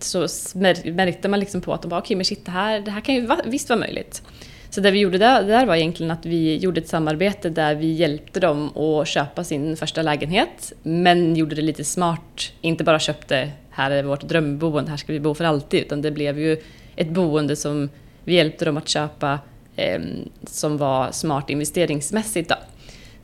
så 0.00 0.20
märkte 0.58 1.28
man 1.28 1.40
liksom 1.40 1.60
på 1.60 1.72
att 1.74 1.82
de 1.82 1.88
bara 1.88 2.00
okej 2.00 2.06
okay, 2.06 2.16
men 2.16 2.24
shit 2.24 2.44
det 2.44 2.50
här, 2.50 2.80
det 2.80 2.90
här 2.90 3.00
kan 3.00 3.14
ju 3.14 3.28
visst 3.44 3.68
vara 3.68 3.80
möjligt. 3.80 4.22
Så 4.70 4.80
det 4.80 4.90
vi 4.90 4.98
gjorde 4.98 5.18
där, 5.18 5.42
där, 5.42 5.66
var 5.66 5.76
egentligen 5.76 6.10
att 6.10 6.26
vi 6.26 6.56
gjorde 6.56 6.80
ett 6.80 6.88
samarbete 6.88 7.50
där 7.50 7.74
vi 7.74 7.92
hjälpte 7.92 8.40
dem 8.40 8.76
att 8.76 9.08
köpa 9.08 9.44
sin 9.44 9.76
första 9.76 10.02
lägenhet, 10.02 10.72
men 10.82 11.36
gjorde 11.36 11.54
det 11.54 11.62
lite 11.62 11.84
smart. 11.84 12.52
Inte 12.60 12.84
bara 12.84 12.98
köpte, 12.98 13.50
här 13.70 13.90
är 13.90 14.02
vårt 14.02 14.22
drömboende, 14.22 14.90
här 14.90 14.96
ska 14.96 15.12
vi 15.12 15.20
bo 15.20 15.34
för 15.34 15.44
alltid, 15.44 15.80
utan 15.80 16.02
det 16.02 16.10
blev 16.10 16.38
ju 16.38 16.62
ett 16.96 17.08
boende 17.08 17.56
som 17.56 17.88
vi 18.24 18.34
hjälpte 18.34 18.64
dem 18.64 18.76
att 18.76 18.88
köpa 18.88 19.38
eh, 19.76 20.00
som 20.46 20.76
var 20.76 21.12
smart 21.12 21.50
investeringsmässigt. 21.50 22.48
Då. 22.48 22.56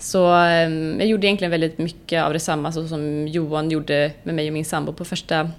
Så 0.03 0.27
ehm, 0.27 0.97
jag 1.01 1.09
gjorde 1.09 1.27
egentligen 1.27 1.51
väldigt 1.51 1.79
mycket 1.79 2.23
av 2.23 2.33
detsamma 2.33 2.73
så 2.73 2.89
som 2.89 3.29
Johan 3.29 3.71
gjorde 3.71 4.13
med 4.23 4.35
mig 4.35 4.47
och 4.47 4.53
min 4.53 4.65
sambo 4.65 4.93
på 4.93 5.05
första 5.05 5.51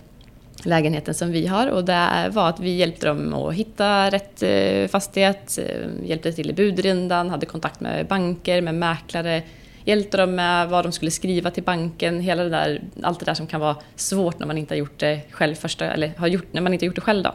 lägenheten 0.63 1.13
som 1.13 1.31
vi 1.31 1.47
har 1.47 1.67
och 1.67 1.85
det 1.85 2.29
var 2.31 2.49
att 2.49 2.59
vi 2.59 2.75
hjälpte 2.75 3.07
dem 3.07 3.33
att 3.33 3.53
hitta 3.53 4.09
rätt 4.09 4.43
eh, 4.43 4.87
fastighet, 4.87 5.59
eh, 5.61 6.07
hjälpte 6.09 6.31
till 6.31 6.49
i 6.49 6.53
budrundan, 6.53 7.29
hade 7.29 7.45
kontakt 7.45 7.79
med 7.79 8.07
banker, 8.07 8.61
med 8.61 8.75
mäklare, 8.75 9.43
hjälpte 9.85 10.17
dem 10.17 10.35
med 10.35 10.69
vad 10.69 10.85
de 10.85 10.91
skulle 10.91 11.11
skriva 11.11 11.51
till 11.51 11.63
banken, 11.63 12.19
hela 12.19 12.43
det 12.43 12.49
där, 12.49 12.81
allt 13.03 13.19
det 13.19 13.25
där 13.25 13.33
som 13.33 13.47
kan 13.47 13.61
vara 13.61 13.75
svårt 13.95 14.39
när 14.39 14.47
man 14.47 14.57
inte 14.57 14.73
har 14.73 14.79
gjort 14.79 14.99
det 14.99 15.21
själv 15.31 15.55
första, 15.55 15.85
eller 15.85 16.11
har 16.17 16.27
gjort, 16.27 16.47
när 16.51 16.61
man 16.61 16.73
inte 16.73 16.85
har 16.85 16.87
gjort 16.87 16.95
det 16.95 17.01
själv 17.01 17.23
då. 17.23 17.33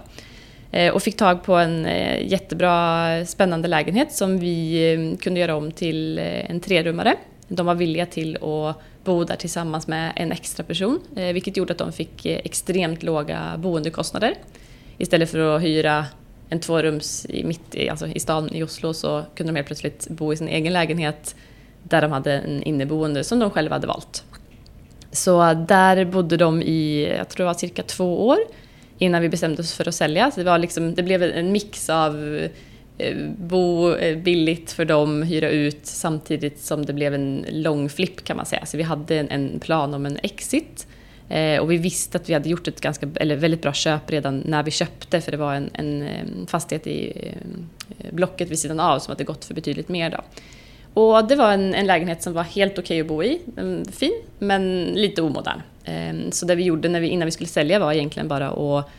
Eh, 0.70 0.94
och 0.94 1.02
fick 1.02 1.16
tag 1.16 1.42
på 1.42 1.54
en 1.54 1.86
eh, 1.86 2.26
jättebra 2.26 3.26
spännande 3.26 3.68
lägenhet 3.68 4.12
som 4.12 4.38
vi 4.38 4.92
eh, 4.92 5.18
kunde 5.18 5.40
göra 5.40 5.56
om 5.56 5.72
till 5.72 6.18
en 6.18 6.60
trerummare. 6.60 7.16
De 7.48 7.66
var 7.66 7.74
villiga 7.74 8.06
till 8.06 8.36
att 8.36 8.76
bo 9.04 9.24
där 9.24 9.36
tillsammans 9.36 9.86
med 9.86 10.12
en 10.16 10.32
extra 10.32 10.64
person, 10.64 11.00
vilket 11.14 11.56
gjorde 11.56 11.72
att 11.72 11.78
de 11.78 11.92
fick 11.92 12.26
extremt 12.26 13.02
låga 13.02 13.54
boendekostnader. 13.58 14.34
Istället 14.98 15.30
för 15.30 15.56
att 15.56 15.62
hyra 15.62 16.06
en 16.48 16.60
tvårums 16.60 17.26
i, 17.28 17.44
mitt, 17.44 17.88
alltså 17.90 18.06
i 18.06 18.20
stan 18.20 18.54
i 18.54 18.62
Oslo 18.62 18.94
så 18.94 19.24
kunde 19.34 19.52
de 19.52 19.56
helt 19.56 19.66
plötsligt 19.66 20.08
bo 20.08 20.32
i 20.32 20.36
sin 20.36 20.48
egen 20.48 20.72
lägenhet 20.72 21.36
där 21.82 22.02
de 22.02 22.12
hade 22.12 22.32
en 22.32 22.62
inneboende 22.62 23.24
som 23.24 23.38
de 23.38 23.50
själva 23.50 23.74
hade 23.74 23.86
valt. 23.86 24.24
Så 25.12 25.54
där 25.54 26.04
bodde 26.04 26.36
de 26.36 26.62
i, 26.62 27.08
jag 27.18 27.28
tror 27.28 27.44
det 27.44 27.48
var 27.48 27.54
cirka 27.54 27.82
två 27.82 28.26
år 28.26 28.38
innan 28.98 29.22
vi 29.22 29.28
bestämde 29.28 29.62
oss 29.62 29.74
för 29.74 29.88
att 29.88 29.94
sälja. 29.94 30.30
Så 30.30 30.40
det, 30.40 30.44
var 30.44 30.58
liksom, 30.58 30.94
det 30.94 31.02
blev 31.02 31.22
en 31.22 31.52
mix 31.52 31.90
av 31.90 32.38
eh, 32.98 33.16
bo 33.36 33.92
eh, 33.92 34.18
billigt 34.18 34.72
för 34.72 34.84
dem, 34.84 35.22
hyra 35.22 35.50
ut 35.50 35.86
samtidigt 35.86 36.60
som 36.60 36.86
det 36.86 36.92
blev 36.92 37.14
en 37.14 37.46
lång 37.50 37.88
flipp 37.88 38.24
kan 38.24 38.36
man 38.36 38.46
säga. 38.46 38.66
Så 38.66 38.76
vi 38.76 38.82
hade 38.82 39.18
en, 39.18 39.60
plan 39.60 39.94
om 39.94 40.06
en 40.06 40.18
exit. 40.22 40.86
Eh, 41.28 41.60
och 41.60 41.70
vi 41.70 41.76
visste 41.76 42.18
att 42.18 42.28
vi 42.28 42.34
hade 42.34 42.48
gjort 42.48 42.68
ett 42.68 42.80
ganska, 42.80 43.08
eller 43.14 43.36
väldigt 43.36 43.62
bra 43.62 43.72
köp 43.72 44.10
redan 44.10 44.42
när 44.46 44.62
vi 44.62 44.70
köpte 44.70 45.20
för 45.20 45.30
det 45.30 45.36
var 45.36 45.54
en, 45.54 45.70
en 45.72 46.02
eh, 46.02 46.46
fastighet 46.46 46.86
i 46.86 47.32
blocket 48.10 48.50
vid 48.50 48.58
sidan 48.58 48.80
av 48.80 48.98
som 48.98 49.10
hade 49.10 49.24
gått 49.24 49.44
för 49.44 49.54
betydligt 49.54 49.88
mer. 49.88 50.10
Då. 50.10 50.20
Och 50.94 51.28
det 51.28 51.36
var 51.36 51.52
en, 51.52 51.74
en 51.74 51.86
lägenhet 51.86 52.22
som 52.22 52.32
var 52.32 52.42
helt 52.42 52.72
okej 52.72 52.82
okay 52.82 53.00
att 53.00 53.06
bo 53.06 53.22
i, 53.22 53.40
mm, 53.56 53.84
fin 53.84 54.12
men 54.38 54.84
lite 54.84 55.22
omodern. 55.22 55.60
Ehm, 55.88 56.32
så 56.32 56.46
det 56.46 56.54
vi 56.54 56.62
gjorde 56.62 56.88
när 56.88 57.00
vi, 57.00 57.08
innan 57.08 57.26
vi 57.26 57.32
skulle 57.32 57.48
sälja 57.48 57.78
var 57.78 57.92
egentligen 57.92 58.28
bara 58.28 58.48
att 58.48 58.90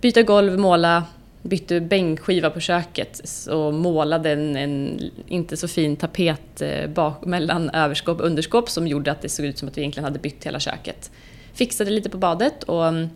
byta 0.00 0.22
golv, 0.22 0.58
måla, 0.58 1.04
bytte 1.42 1.80
bänkskiva 1.80 2.50
på 2.50 2.60
köket 2.60 3.20
och 3.50 3.74
målade 3.74 4.30
en, 4.30 4.56
en, 4.56 5.00
inte 5.28 5.56
så 5.56 5.68
fin 5.68 5.96
tapet 5.96 6.62
eh, 6.62 6.90
bak, 6.90 7.24
mellan 7.24 7.70
överskåp 7.70 8.20
och 8.20 8.26
underskåp 8.26 8.70
som 8.70 8.86
gjorde 8.86 9.12
att 9.12 9.22
det 9.22 9.28
såg 9.28 9.46
ut 9.46 9.58
som 9.58 9.68
att 9.68 9.76
vi 9.76 9.80
egentligen 9.80 10.04
hade 10.04 10.18
bytt 10.18 10.46
hela 10.46 10.60
köket. 10.60 11.10
Fixade 11.52 11.90
lite 11.90 12.10
på 12.10 12.18
badet 12.18 12.62
och 12.62 12.86
mm, 12.86 13.08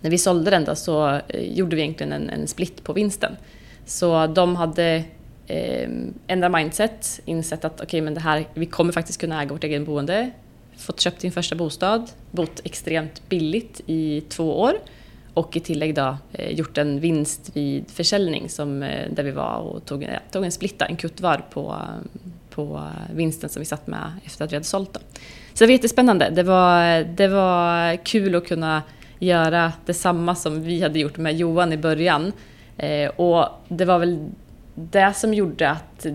när 0.00 0.10
vi 0.10 0.18
sålde 0.18 0.50
den 0.50 0.64
då 0.64 0.74
så 0.74 1.20
eh, 1.28 1.52
gjorde 1.52 1.76
vi 1.76 1.82
egentligen 1.82 2.12
en, 2.12 2.30
en 2.30 2.46
split 2.46 2.84
på 2.84 2.92
vinsten. 2.92 3.36
Så 3.86 4.26
de 4.26 4.56
hade 4.56 5.04
eh, 5.46 5.90
ändrat 6.26 6.52
mindset, 6.52 7.20
insett 7.24 7.64
att 7.64 7.80
okay, 7.80 8.02
men 8.02 8.14
det 8.14 8.20
här, 8.20 8.44
vi 8.54 8.66
kommer 8.66 8.92
faktiskt 8.92 9.20
kunna 9.20 9.42
äga 9.42 9.52
vårt 9.52 9.64
eget 9.64 9.86
boende, 9.86 10.30
fått 10.76 11.00
köpt 11.00 11.20
sin 11.20 11.32
första 11.32 11.56
bostad, 11.56 12.10
bott 12.30 12.60
extremt 12.64 13.28
billigt 13.28 13.80
i 13.86 14.20
två 14.20 14.60
år 14.60 14.74
och 15.34 15.56
i 15.56 15.60
tillägg 15.60 15.94
då, 15.94 16.16
eh, 16.32 16.50
gjort 16.50 16.78
en 16.78 17.00
vinst 17.00 17.50
vid 17.54 17.90
försäljning 17.90 18.48
som, 18.48 18.82
eh, 18.82 19.10
där 19.12 19.22
vi 19.22 19.30
var 19.30 19.56
och 19.58 19.84
tog, 19.84 20.02
ja, 20.02 20.08
tog 20.30 20.44
en 20.44 20.52
splitta, 20.52 20.86
en 20.86 20.96
kuttvar 20.96 21.44
på, 21.50 21.72
eh, 21.72 22.22
på 22.50 22.76
eh, 22.76 23.16
vinsten 23.16 23.50
som 23.50 23.60
vi 23.60 23.66
satt 23.66 23.86
med 23.86 24.12
efter 24.24 24.44
att 24.44 24.52
vi 24.52 24.56
hade 24.56 24.64
sålt. 24.64 24.92
Då. 24.92 25.00
Så 25.54 25.64
det 25.64 25.66
var 25.66 25.72
jättespännande. 25.72 26.30
Det 26.30 26.42
var, 26.42 27.04
det 27.04 27.28
var 27.28 27.96
kul 28.04 28.34
att 28.34 28.46
kunna 28.46 28.82
göra 29.18 29.72
detsamma 29.86 30.34
som 30.34 30.62
vi 30.62 30.82
hade 30.82 30.98
gjort 30.98 31.16
med 31.16 31.36
Johan 31.36 31.72
i 31.72 31.76
början. 31.76 32.32
Eh, 32.76 33.08
och 33.08 33.48
det 33.68 33.84
var 33.84 33.98
väl 33.98 34.28
det 34.74 35.12
som 35.16 35.34
gjorde 35.34 35.70
att 35.70 36.06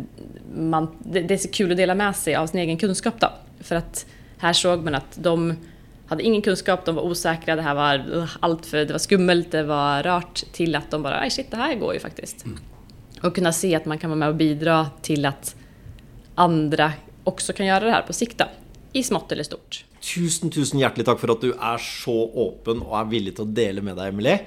man, 0.55 0.87
det, 0.99 1.21
det 1.21 1.33
är 1.33 1.37
så 1.37 1.49
kul 1.49 1.71
att 1.71 1.77
dela 1.77 1.95
med 1.95 2.15
sig 2.15 2.35
av 2.35 2.47
sin 2.47 2.59
egen 2.59 2.77
kunskap 2.77 3.19
då. 3.19 3.29
För 3.59 3.75
att 3.75 4.05
här 4.41 4.53
såg 4.53 4.83
man 4.83 4.95
att 4.95 5.17
de 5.23 5.55
hade 6.07 6.23
ingen 6.23 6.41
kunskap, 6.41 6.85
de 6.85 6.95
var 6.95 7.03
osäkra, 7.03 7.55
det 7.55 7.61
här 7.61 7.75
var 7.75 8.27
allt 8.39 8.65
för, 8.65 8.85
det 8.85 8.91
var 8.91 8.99
skummelt, 8.99 9.51
det 9.51 9.63
var 9.63 10.03
rart, 10.03 10.43
till 10.51 10.75
att 10.75 10.91
de 10.91 11.03
bara, 11.03 11.19
aj 11.19 11.29
shit, 11.29 11.51
det 11.51 11.57
här 11.57 11.75
går 11.75 11.93
ju 11.93 11.99
faktiskt. 11.99 12.45
Mm. 12.45 12.57
Och 13.21 13.35
kunna 13.35 13.53
se 13.53 13.75
att 13.75 13.85
man 13.85 13.97
kan 13.97 14.09
vara 14.09 14.17
med 14.17 14.29
och 14.29 14.35
bidra 14.35 14.87
till 15.01 15.25
att 15.25 15.55
andra 16.35 16.93
också 17.23 17.53
kan 17.53 17.65
göra 17.65 17.85
det 17.85 17.91
här 17.91 18.01
på 18.01 18.13
sikt 18.13 18.37
då, 18.37 18.45
i 18.93 19.03
smått 19.03 19.31
eller 19.31 19.43
stort. 19.43 19.85
Tusen, 20.15 20.49
tusen 20.49 20.79
hjärtligt 20.79 21.05
tack 21.05 21.19
för 21.19 21.27
att 21.27 21.41
du 21.41 21.53
är 21.53 21.77
så 21.77 22.49
öppen 22.49 22.81
och 22.81 22.99
är 22.99 23.05
villig 23.05 23.41
att 23.41 23.55
dela 23.55 23.81
med 23.81 23.95
dig, 23.95 24.09
Emilie. 24.09 24.39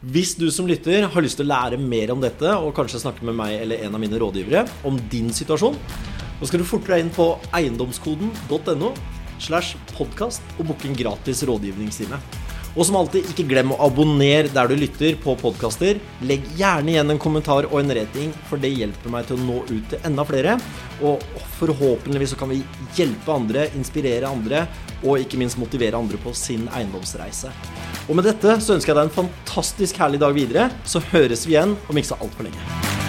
Hvis 0.00 0.34
du 0.36 0.50
som 0.50 0.66
lytter 0.68 1.06
har 1.08 1.24
til 1.24 1.46
å 1.46 1.48
lære 1.48 1.78
mer 1.80 2.10
om 2.12 2.20
dette, 2.20 2.50
og 2.60 2.74
kanskje 2.76 3.00
snakke 3.00 3.24
med 3.24 3.38
meg 3.38 3.54
eller 3.56 3.86
en 3.86 3.94
av 3.96 4.00
mine 4.02 4.18
rådgivere 4.20 4.66
om 4.84 4.98
din 5.10 5.32
situasjon, 5.32 5.78
så 6.40 6.48
skal 6.50 6.60
du 6.60 6.66
forte 6.68 6.92
deg 6.92 7.06
inn 7.06 7.12
på 7.14 7.30
eiendomskoden.no 7.56 8.90
slash 9.42 9.78
podkast 9.94 10.42
og 10.58 10.68
booke 10.70 10.88
en 10.90 10.98
gratis 10.98 11.44
rådgivningstime. 11.48 12.20
Og 12.74 12.88
som 12.88 12.96
alltid, 12.98 13.28
ikke 13.30 13.46
glem 13.46 13.70
å 13.70 13.78
abonnere 13.86 14.50
der 14.50 14.66
du 14.70 14.74
lytter 14.74 15.14
på 15.22 15.36
podkaster. 15.38 16.00
Legg 16.26 16.46
gjerne 16.58 16.90
igjen 16.90 17.14
en 17.14 17.20
kommentar 17.22 17.68
og 17.68 17.76
en 17.78 17.94
rating, 17.94 18.32
for 18.48 18.58
det 18.58 18.72
hjelper 18.74 19.14
meg 19.14 19.28
til 19.28 19.38
å 19.38 19.44
nå 19.46 19.60
ut 19.68 19.92
til 19.92 20.08
enda 20.08 20.24
flere. 20.26 20.56
Og 21.06 21.22
forhåpentligvis 21.60 22.34
så 22.34 22.40
kan 22.40 22.50
vi 22.50 22.64
hjelpe 22.98 23.36
andre, 23.36 23.68
inspirere 23.78 24.26
andre, 24.30 24.66
og 25.04 25.22
ikke 25.22 25.38
minst 25.38 25.60
motivere 25.60 26.00
andre 26.00 26.18
på 26.18 26.34
sin 26.34 26.66
eiendomsreise. 26.74 27.54
Og 28.08 28.18
med 28.18 28.26
dette 28.26 28.58
så 28.58 28.74
ønsker 28.74 28.90
jeg 28.90 28.98
deg 28.98 29.06
en 29.06 29.18
fantastisk 29.22 30.02
herlig 30.02 30.24
dag 30.26 30.34
videre. 30.34 30.68
Så 30.82 31.04
høres 31.14 31.46
vi 31.46 31.54
igjen 31.54 31.78
om 31.86 32.02
ikke 32.02 32.10
så 32.10 32.22
altfor 32.26 32.50
lenge. 32.50 33.03